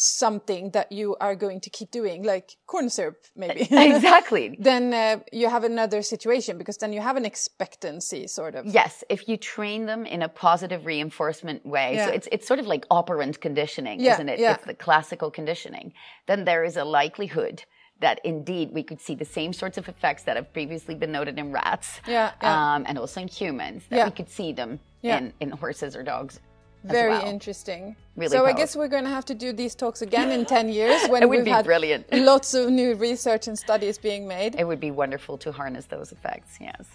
something 0.04 0.70
that 0.70 0.90
you 0.92 1.16
are 1.20 1.34
going 1.34 1.60
to 1.60 1.70
keep 1.70 1.90
doing, 1.90 2.22
like 2.22 2.56
corn 2.66 2.88
syrup, 2.90 3.16
maybe. 3.36 3.62
exactly. 3.70 4.56
then 4.60 4.92
uh, 4.94 5.20
you 5.32 5.48
have 5.48 5.64
another 5.64 6.02
situation 6.02 6.58
because 6.58 6.76
then 6.78 6.92
you 6.92 7.00
have 7.00 7.16
an 7.16 7.24
expectancy, 7.24 8.26
sort 8.26 8.54
of. 8.54 8.66
Yes, 8.66 9.04
if 9.08 9.28
you 9.28 9.36
train 9.36 9.86
them 9.86 10.06
in 10.06 10.22
a 10.22 10.28
positive 10.28 10.86
reinforcement 10.86 11.64
way, 11.66 11.94
Yeah. 11.96 12.06
so 12.06 12.12
it's 12.12 12.28
it's 12.32 12.46
sort 12.46 12.60
of 12.60 12.66
like 12.66 12.86
operant 12.90 13.40
conditioning, 13.40 14.00
Yeah, 14.00 14.14
isn't 14.14 14.28
it? 14.28 14.38
yeah. 14.38 14.54
It's 14.54 14.64
the 14.66 14.74
classical 14.74 15.30
conditioning. 15.30 15.92
Then 16.26 16.44
there 16.44 16.64
is 16.64 16.76
a 16.76 16.84
likelihood 16.84 17.64
that 18.00 18.20
indeed 18.24 18.70
we 18.72 18.82
could 18.84 19.00
see 19.00 19.14
the 19.16 19.24
same 19.24 19.52
sorts 19.52 19.76
of 19.76 19.88
effects 19.88 20.22
that 20.22 20.36
have 20.36 20.52
previously 20.52 20.94
been 20.94 21.10
noted 21.10 21.36
in 21.38 21.50
rats, 21.50 22.00
Yeah, 22.06 22.30
yeah. 22.40 22.74
Um, 22.74 22.84
and 22.86 22.96
also 22.96 23.20
in 23.20 23.28
humans. 23.28 23.82
That 23.90 23.96
Yeah. 23.96 24.04
we 24.04 24.12
could 24.12 24.30
see 24.30 24.52
them 24.52 24.78
in 25.02 25.32
in 25.40 25.50
horses 25.50 25.96
or 25.96 26.02
dogs. 26.04 26.40
Very 26.84 27.10
well. 27.10 27.26
interesting. 27.26 27.96
Really 28.16 28.30
so 28.30 28.46
I 28.46 28.52
guess 28.52 28.74
we're 28.74 28.88
going 28.88 29.04
to 29.04 29.10
have 29.10 29.24
to 29.26 29.34
do 29.34 29.52
these 29.52 29.74
talks 29.74 30.02
again 30.02 30.30
in 30.30 30.44
10 30.44 30.68
years 30.68 31.06
when 31.08 31.22
It 31.24 31.28
would 31.28 31.36
we've 31.38 31.44
be 31.44 31.50
had 31.50 31.64
brilliant. 31.64 32.06
lots 32.12 32.54
of 32.54 32.70
new 32.70 32.94
research 32.94 33.46
and 33.48 33.58
studies 33.58 33.98
being 33.98 34.26
made. 34.26 34.54
It 34.58 34.64
would 34.66 34.80
be 34.80 34.90
wonderful 34.90 35.38
to 35.38 35.52
harness 35.52 35.86
those 35.86 36.12
effects. 36.12 36.56
Yes. 36.60 36.86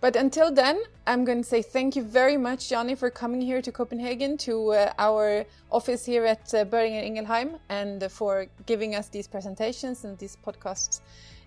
But 0.00 0.16
until 0.16 0.52
then, 0.52 0.80
I'm 1.06 1.24
going 1.24 1.42
to 1.42 1.48
say 1.48 1.62
thank 1.62 1.96
you 1.96 2.02
very 2.02 2.36
much, 2.36 2.68
Janny, 2.68 2.96
for 2.96 3.10
coming 3.10 3.40
here 3.40 3.62
to 3.62 3.72
Copenhagen, 3.72 4.36
to 4.38 4.72
uh, 4.72 4.92
our 4.98 5.44
office 5.70 6.04
here 6.04 6.24
at 6.24 6.52
uh, 6.54 6.64
Boehringer 6.64 7.04
Ingelheim, 7.04 7.58
and 7.68 8.02
uh, 8.02 8.08
for 8.08 8.46
giving 8.66 8.94
us 8.94 9.08
these 9.08 9.28
presentations 9.28 10.04
and 10.04 10.18
these 10.18 10.36
podcast 10.44 11.00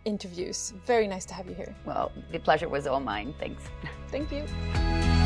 interviews. 0.06 0.73
Very 0.86 1.08
nice 1.08 1.25
to 1.25 1.34
have 1.34 1.47
you 1.47 1.54
here. 1.54 1.75
Well, 1.86 2.12
the 2.32 2.39
pleasure 2.39 2.69
was 2.69 2.88
all 2.88 2.99
mine. 2.99 3.34
Thanks. 3.39 3.63
Thank 4.10 4.32
you. 4.32 5.20